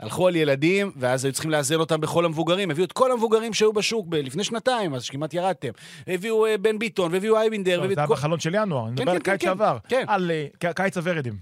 [0.00, 2.70] הלכו על ילדים, ואז היו צריכים לאזן אותם בכל המבוגרים.
[2.70, 5.68] הביאו את כל המבוגרים שהיו בשוק ב- לפני שנתיים, אז שכמעט ירדתם.
[6.06, 8.12] הביאו אה, בן ביטון, והביאו אייבינדר, לא, זה היה כל...
[8.14, 9.44] בחלון של ינואר, אני כן, מדבר על כן, כן, קיץ.
[9.48, 9.78] שעבר.
[9.88, 10.04] כן.
[10.08, 11.36] על אה, קיץ הוורדים.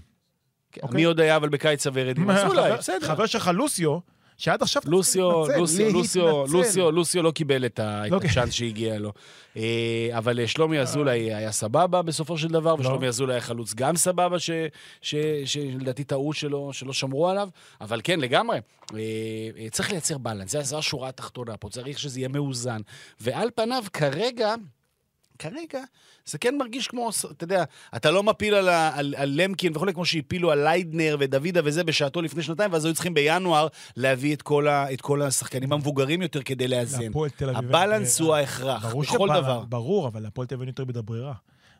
[0.91, 2.29] מי עוד היה אבל בקיץ הוורדים?
[2.29, 3.07] אז אולי, בסדר.
[3.07, 3.97] חבר שלך לוסיו,
[4.37, 4.81] שעד עכשיו...
[4.81, 6.57] אתה לוסיו, צריך לוסיו, להתנצל, לוסיו, להתנצל.
[6.57, 7.79] לוסיו, לוסיו לא קיבל את
[8.09, 9.13] לא הצ'אנס שהגיע לו.
[9.57, 13.95] אה, אבל אה, שלומי אזולאי היה סבבה בסופו של דבר, ושלומי אזולאי היה חלוץ גם
[13.95, 14.37] סבבה,
[15.45, 17.49] שלדעתי טעות שלא שלא שמרו עליו,
[17.81, 18.59] אבל כן, לגמרי.
[18.93, 18.99] אה,
[19.57, 22.81] אה, צריך לייצר בלנס, זו השורה התחתונה פה, צריך שזה יהיה מאוזן.
[23.19, 24.55] ועל פניו, כרגע...
[25.39, 25.79] כרגע
[26.25, 27.63] זה כן מרגיש כמו, אתה יודע,
[27.95, 31.83] אתה לא מפיל על, ה- על, על למקין וכולי, כמו שהפילו על ליידנר ודוידה וזה
[31.83, 36.21] בשעתו לפני שנתיים, ואז היו צריכים בינואר להביא את כל, ה, את כל השחקנים המבוגרים
[36.21, 37.01] יותר כדי לאזן.
[37.01, 37.11] אין
[37.55, 38.35] הבלנס ברירה.
[38.35, 39.59] הוא ההכרח, בכל דבר.
[39.69, 41.33] ברור, אבל להפועל תל אביב אין יותר מדי ברירה.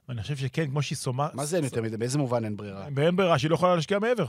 [0.10, 1.28] ואני חושב שכן, כמו שהיא סומה...
[1.34, 1.98] מה זה אין יותר מדי?
[1.98, 2.86] באיזה מובן אין ברירה?
[2.96, 4.26] ואין ברירה, שהיא לא יכולה להשקיע מעבר.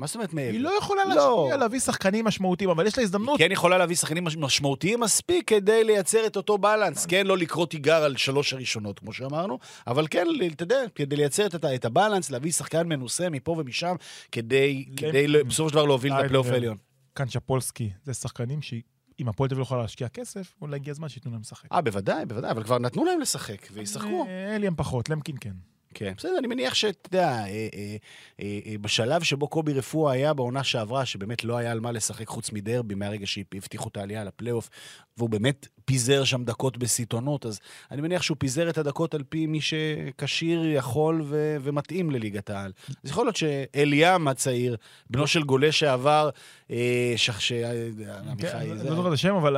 [0.00, 0.50] מה זאת אומרת מעבר?
[0.52, 1.14] היא לא יכולה לא.
[1.44, 3.38] להשקיע, להביא שחקנים משמעותיים, אבל יש לה הזדמנות.
[3.38, 7.06] כן יכולה להביא שחקנים מש- משמעותיים מספיק כדי לייצר את אותו בלנס.
[7.06, 11.46] כן, לא לקרוא תיגר על שלוש הראשונות, כמו שאמרנו, אבל כן, אתה יודע, כדי לייצר
[11.46, 13.94] את, את הבלנס, להביא שחקן מנוסה מפה ומשם,
[14.32, 16.52] כדי, כדי בסופו של דבר להוביל ליידנר.
[16.52, 16.76] העליון.
[17.14, 21.08] כאן צ'פולסקי, זה שחקנים שאם הפועל תל אביב לא יכולה להשקיע כסף, אולי הגיע הזמן
[21.08, 21.72] שייתנו להם לשחק.
[21.72, 24.26] אה, בוודאי, בוודאי, אבל כבר נתנו להם לשחק, וישחקו.
[24.28, 25.52] אה, אליאם פחות, למקין כן.
[25.94, 27.96] כן, בסדר, אני מניח שאתה יודע, אה, אה,
[28.40, 32.26] אה, אה, בשלב שבו קובי רפואה היה בעונה שעברה, שבאמת לא היה על מה לשחק
[32.26, 34.70] חוץ מדרבי מהרגע שהבטיחו את העלייה לפלייאוף,
[35.18, 37.60] והוא באמת פיזר שם דקות בסיטונות, אז
[37.90, 42.72] אני מניח שהוא פיזר את הדקות על פי מי שכשיר, יכול ו- ומתאים לליגת העל.
[43.04, 44.76] אז יכול להיות שאליאם הצעיר,
[45.10, 46.30] בנו של גולה שעבר,
[46.70, 47.40] אה, שח...
[47.40, 47.52] ש...
[47.52, 47.90] אה,
[48.30, 49.56] עמיחי, כן, לא זוכר את השם, אבל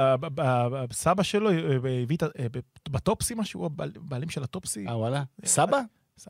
[0.91, 1.57] הסבא שלו אה,
[2.03, 2.17] הביא
[2.47, 4.87] את בטופסי משהו, הוא הבעלים של הטופסי.
[4.87, 5.23] אה, וואלה.
[5.45, 5.81] סבא?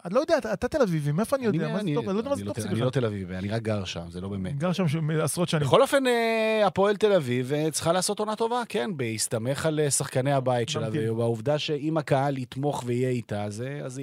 [0.05, 1.67] אני לא יודע, אתה- תל אביבי, מאיפה אני יודע?
[1.81, 3.01] אני- לא יודע מה זה לא טופסיק תל- אני לא בכלל.
[3.01, 4.57] תל אביב, אני רק גר שם, זה לא באמת.
[4.59, 4.85] גר שם
[5.23, 5.67] עשרות שנים.
[5.67, 9.91] בכל אופן, אה, הפועל תל אביב אה, צריכה לעשות עונה טובה, כן, בהסתמך על אה,
[9.91, 11.11] שחקני הבית שלה, נמתין.
[11.11, 14.03] ובעובדה שאם הקהל יתמוך ויהיה איתה, אז זה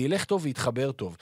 [0.00, 1.16] ילך- טוב ויתחבר טוב.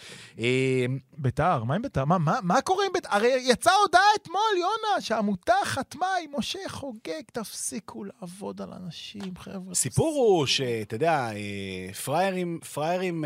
[1.18, 2.04] ביתר, מה עם ביתר?
[2.04, 2.18] מה-
[2.62, 3.08] קורה עם ביתר?
[3.12, 6.96] הרי יצאה הודעה אתמול, יונה, שהעמותה חתמה עם משה חוגג,
[7.32, 9.72] תפסיקו לעבוד על אנשים, חבר'ה.
[9.72, 11.28] הסיפור הוא שאתה יודע,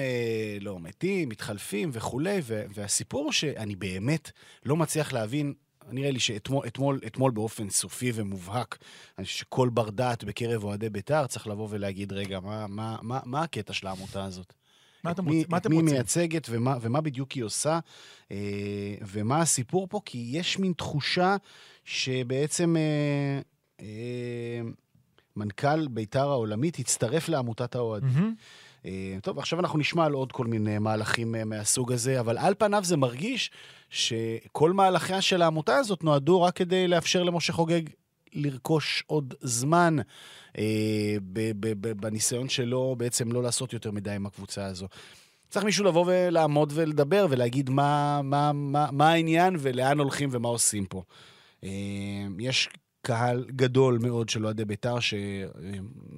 [0.01, 4.31] אה, לא מתים, מתחלפים וכולי, ו- והסיפור שאני באמת
[4.65, 5.55] לא מצליח להבין,
[5.91, 8.79] נראה לי שאתמול אתמול, אתמול באופן סופי ומובהק,
[9.19, 13.21] אני חושב שכל בר דעת בקרב אוהדי בית"ר צריך לבוא ולהגיד, רגע, מה, מה, מה,
[13.25, 14.53] מה הקטע של העמותה הזאת?
[15.05, 15.45] מה אתם רוצים?
[15.57, 15.85] את מי היא?
[15.85, 17.79] מייצגת ומה, ומה בדיוק היא עושה,
[18.31, 18.37] אה,
[19.03, 21.37] ומה הסיפור פה, כי יש מין תחושה
[21.85, 23.41] שבעצם אה,
[23.81, 24.61] אה,
[25.37, 28.11] מנכ"ל בית"ר העולמית הצטרף לעמותת האוהדים.
[28.15, 28.35] מהמם.
[28.87, 32.55] אה, טוב, עכשיו אנחנו נשמע על עוד כל מיני מהלכים אה, מהסוג הזה, אבל על
[32.59, 33.51] פניו זה מרגיש
[33.91, 37.83] שכל מהלכיה של העמותה הזאת נועדו רק כדי לאפשר למשה חוגג
[38.33, 39.97] לרכוש עוד זמן
[40.59, 44.87] אה, ב- ב- ב- בניסיון שלו בעצם לא לעשות יותר מדי עם הקבוצה הזו.
[45.49, 50.87] צריך מישהו לבוא ולעמוד ולדבר ולהגיד מה, מה, מה, מה העניין ולאן הולכים ומה עושים
[50.87, 51.03] פה.
[51.65, 51.69] אה,
[52.39, 52.69] יש
[53.03, 54.97] קהל גדול מאוד של אוהדי בית"ר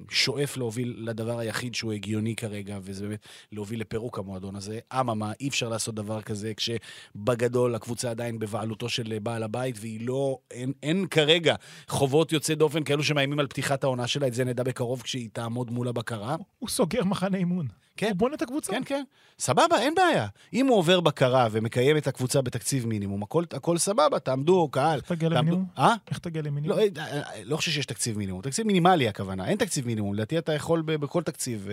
[0.09, 3.19] ששואף להוביל לדבר היחיד שהוא הגיוני כרגע, וזה באמת
[3.51, 4.79] להוביל לפירוק המועדון הזה.
[4.99, 10.37] אממה, אי אפשר לעשות דבר כזה כשבגדול הקבוצה עדיין בבעלותו של בעל הבית, והיא לא,
[10.51, 11.55] אין, אין כרגע
[11.87, 15.71] חובות יוצאי דופן כאלו שמאיימים על פתיחת העונה שלה, את זה נדע בקרוב כשהיא תעמוד
[15.71, 16.35] מול הבקרה.
[16.59, 17.67] הוא סוגר מחנה אימון.
[17.97, 18.07] כן.
[18.07, 18.71] הוא בונה את הקבוצה.
[18.71, 19.03] כן, כן.
[19.39, 20.27] סבבה, אין בעיה.
[20.53, 24.99] אם הוא עובר בקרה ומקיים את הקבוצה בתקציב מינימום, הכל, הכל סבבה, תעמדו, קהל.
[24.99, 25.65] איך תגיע למינימום?
[25.77, 25.93] אה?
[26.09, 26.79] איך תגיע לא, למינימום?
[26.79, 28.41] אה, אה, לא חושב שיש תקציב מינימום.
[28.41, 29.47] תקציב מינימלי הכוונה.
[29.47, 30.13] אין תקציב מינימום.
[30.13, 31.69] לדעתי אתה יכול ב- בכל תקציב,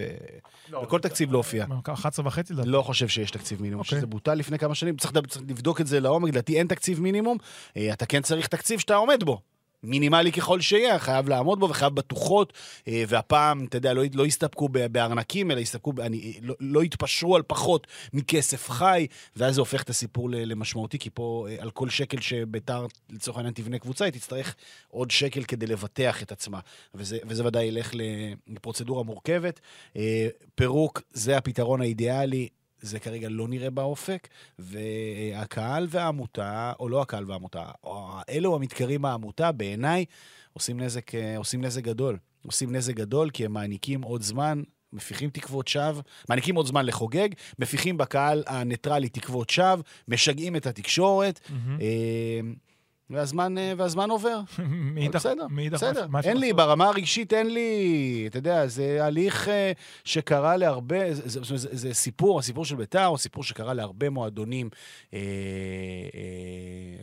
[0.72, 1.66] אה, בכל תקציב להופיע.
[1.66, 2.68] מה, 11 וחצי לדעתי.
[2.68, 3.98] לא חושב שיש תקציב מינימום, אוקיי.
[3.98, 4.96] שזה בוטל לפני כמה שנים.
[4.96, 7.38] צריך צריך לבדוק את זה לעומק, לדעתי אין תקציב מינימום.
[7.76, 9.40] אה, אתה כן צריך תקציב שאתה עומד בו.
[9.82, 12.52] מינימלי ככל שיהיה, חייב לעמוד בו וחייב בטוחות,
[12.88, 16.84] אה, והפעם, אתה יודע, לא, לא יסתפקו ב- בארנקים, אלא יסתפקו, ב- אני, לא, לא
[16.84, 19.06] יתפשרו על פחות מכסף חי,
[19.36, 23.54] ואז זה הופך את הסיפור למשמעותי, כי פה אה, על כל שקל שביתר, לצורך העניין,
[23.54, 24.54] תבנה קבוצה, היא תצטרך
[24.88, 26.60] עוד שקל כדי לבטח את עצמה,
[26.94, 27.90] וזה, וזה ודאי ילך
[28.46, 29.60] לפרוצדורה מורכבת.
[29.96, 32.48] אה, פירוק זה הפתרון האידיאלי.
[32.80, 34.28] זה כרגע לא נראה באופק,
[34.58, 40.04] והקהל והעמותה, או לא הקהל והעמותה, או אלו המתקרים מהעמותה, בעיניי,
[40.52, 42.18] עושים נזק, אה, עושים נזק גדול.
[42.46, 44.62] עושים נזק גדול כי הם מעניקים עוד זמן,
[44.92, 47.28] מפיחים תקוות שווא, מעניקים עוד זמן לחוגג,
[47.58, 51.80] מפיחים בקהל הניטרלי תקוות שווא, משגעים את התקשורת, מהמם.
[51.80, 52.40] אה,
[53.10, 54.40] והזמן, אה, והזמן עובר.
[54.94, 56.06] מאידך- בסדר, מאידך, בסדר.
[56.08, 56.52] מה אין לי?
[56.52, 59.72] ברמה הרגשית אין לי, אתה יודע, זה הליך אה,
[60.04, 64.68] שקרה להרבה, זה, זה, זה, זה סיפור, הסיפור של ביתר הוא סיפור שקרה להרבה מועדונים,
[65.14, 65.18] אה,
[66.14, 66.20] אה,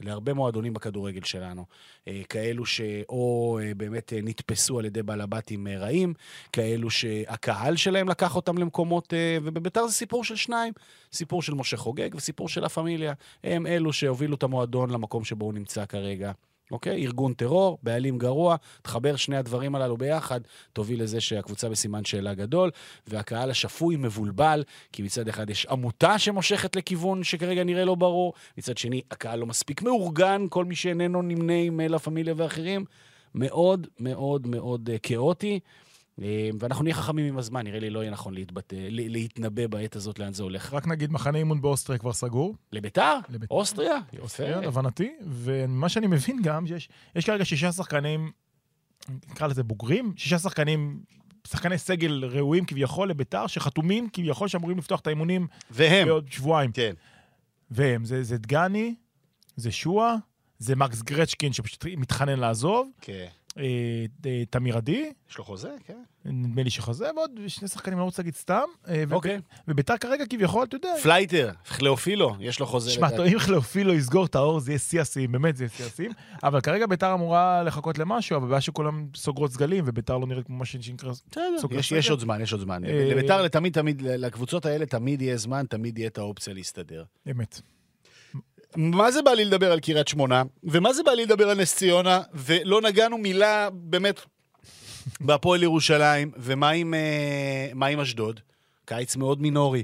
[0.02, 1.66] להרבה מועדונים בכדורגל שלנו.
[2.08, 3.24] אה, כאלו שאו
[3.64, 6.14] אה, באמת אה, נתפסו על ידי בעלבתים אה, רעים,
[6.54, 10.74] כאלו שהקהל שלהם לקח אותם למקומות, אה, ובביתר זה סיפור של שניים,
[11.14, 13.14] סיפור של משה חוגג וסיפור של לה פמיליה.
[13.44, 15.97] הם אלו שהובילו את המועדון למקום שבו הוא נמצא כרגע.
[16.72, 17.06] אוקיי?
[17.06, 20.42] ארגון טרור, בעלים גרוע, תחבר שני הדברים הללו ביחד,
[20.74, 22.72] תוביל לזה שהקבוצה בסימן שאלה גדול,
[23.08, 28.78] והקהל השפוי מבולבל, כי מצד אחד יש עמותה שמושכת לכיוון שכרגע נראה לא ברור, מצד
[28.78, 32.86] שני, הקהל לא מספיק מאורגן, כל מי שאיננו נמנה עם לה פמיליה ואחרים,
[33.36, 35.54] מאוד מאוד מאוד אה, כאוטי.
[35.54, 35.87] אה,
[36.60, 40.34] ואנחנו נהיה חכמים עם הזמן, נראה לי לא יהיה נכון להתבטא, להתנבא בעת הזאת לאן
[40.34, 40.74] זה הולך.
[40.74, 42.56] רק נגיד, מחנה אימון באוסטריה כבר סגור.
[42.72, 43.18] לביתר?
[43.30, 43.56] לביתר.
[43.56, 43.98] אוסטריה?
[44.14, 44.24] יפה.
[44.24, 48.32] אוסטריה, להבנתי, וממה שאני מבין גם, שיש יש כרגע שישה שחקנים,
[49.30, 51.00] נקרא לזה בוגרים, שישה שחקנים,
[51.48, 56.08] שחקני סגל ראויים כביכול לביתר, שחתומים כביכול שאמורים לפתוח את האימונים והם.
[56.08, 56.72] בעוד שבועיים.
[56.72, 56.94] כן.
[57.72, 58.96] והם, זה, זה דגני,
[59.56, 60.16] זה שואה,
[60.60, 63.28] זה מקס גרצ'קין שפשוט מתחנן לעזוב, כן.
[63.58, 65.70] אה, אה, תמיר עדי, יש לו חוזה?
[65.86, 66.04] כן.
[66.26, 68.64] נדמה לי שחוזה, ועוד שני שחקנים, אני לא רוצה להגיד סתם.
[68.88, 69.40] אה, אוקיי.
[69.68, 72.92] וביתר כרגע כביכול, אתה יודע, פלייטר, כלאופילו, יש לו חוזה.
[72.92, 73.08] שמע.
[73.34, 76.12] אם חלאופילו יסגור את האור, זה יהיה שיא השיאים, באמת זה יהיה שיא השיאים.
[76.44, 80.58] אבל כרגע ביתר אמורה לחכות למשהו, אבל בעיה שכולם סוגרות סגלים, וביתר לא נראית כמו
[80.58, 81.14] מה שנקרא...
[81.58, 82.00] סוגר יש, סגל.
[82.00, 82.84] יש עוד זמן, יש עוד זמן.
[82.84, 87.04] לביתר לתמיד, תמיד, לקבוצות האלה תמיד יהיה זמן, תמיד יהיה את האופציה להסתדר.
[87.32, 87.62] אמת.
[88.76, 91.76] מה זה בא לי לדבר על קריית שמונה, ומה זה בא לי לדבר על נס
[91.76, 94.22] ציונה, ולא נגענו מילה באמת
[95.20, 98.40] בהפועל ירושלים, ומה עם, אה, מה עם אשדוד?
[98.88, 99.84] קיץ מאוד מינורי.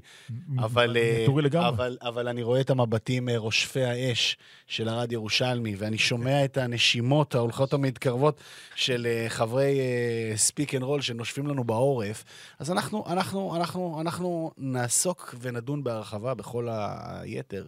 [0.59, 1.69] אבל, אה, מינורי לגמרי.
[1.69, 6.57] אבל, אבל אני רואה את המבטים אה, רושפי האש של ארד ירושלמי, ואני שומע את
[6.57, 8.41] הנשימות ההולכות המתקרבות
[8.75, 9.79] של אה, חברי
[10.35, 12.23] Speak and Roll שנושפים לנו בעורף.
[12.59, 17.65] אז אנחנו, אנחנו, אנחנו, אנחנו נעסוק ונדון בהרחבה בכל היתר.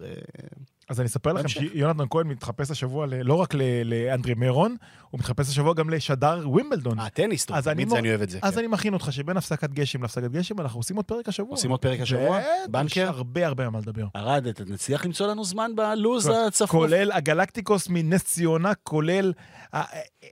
[0.90, 1.48] אה, אז אני אספר לכם.
[1.48, 3.54] שיונתן כהן מתחפש השבוע לא רק
[3.86, 4.76] לאנדרי מירון,
[5.10, 7.00] הוא מתחפש השבוע גם לשדר ווימבלדון.
[7.00, 8.40] אה, טניס, טוב, תמיד זה אני אוהב את זה.
[8.42, 8.60] אז כן.
[8.60, 11.52] אני מכין אותך שבין הפסקת גשם להפסקת גשם, אנחנו עושים עוד פרק השבוע.
[11.52, 12.40] עושים עוד פרק השבוע?
[12.40, 13.08] בטח, יש בנקר?
[13.08, 14.06] הרבה הרבה על מה לדבר.
[14.16, 16.72] ארד, אתה נצליח למצוא לנו זמן בלוז הצפוף?
[16.72, 19.34] כולל הגלקטיקוס מנס ציונה, כולל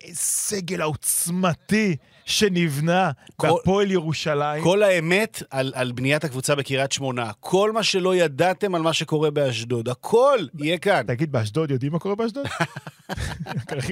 [0.10, 1.95] הסגל העוצמתי
[2.26, 4.63] שנבנה כל- בהפועל ירושלים.
[4.63, 7.32] כל האמת על, על בניית הקבוצה בקריית שמונה.
[7.39, 9.89] כל מה שלא ידעתם על מה שקורה באשדוד.
[9.89, 11.03] הכל יהיה כאן.
[11.07, 12.45] תגיד, באשדוד יודעים מה קורה באשדוד?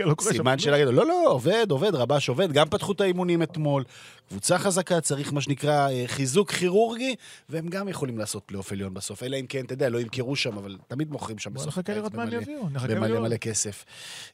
[0.06, 0.60] לא סימן כלום.
[0.60, 0.94] של הגדול.
[0.96, 2.52] לא, לא, עובד, עובד, רבש עובד.
[2.52, 3.84] גם פתחו את האימונים אתמול.
[4.32, 7.16] קבוצה חזקה, צריך מה שנקרא אה, חיזוק כירורגי,
[7.50, 9.24] והם גם יכולים לעשות פלייאוף עליון בסוף.
[9.24, 11.68] אלא אם כן, אתה יודע, לא ימכרו שם, אבל תמיד מוכרים שם בסוף.
[11.68, 12.70] נחכה הקיץ לראות מה הם במלא- יביאו.
[12.70, 13.28] נחכה במלא לראות.
[13.28, 13.86] מלא כסף.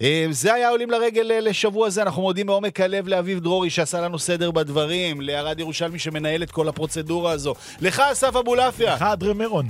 [0.01, 2.01] אה, זה היה עולים לרגל אה, לשבוע זה.
[2.01, 6.67] אנחנו מודים מעומק הלב לאביב דרורי שעשה לנו סדר בדברים, לערד ירושלמי שמנהל את כל
[6.69, 7.53] הפרוצדורה הזו.
[7.81, 8.95] לך, אסף אבולעפיה.
[8.95, 9.67] לך אדרי מירון.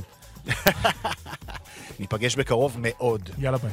[2.00, 3.30] ניפגש בקרוב מאוד.
[3.40, 3.72] יאללה ביי.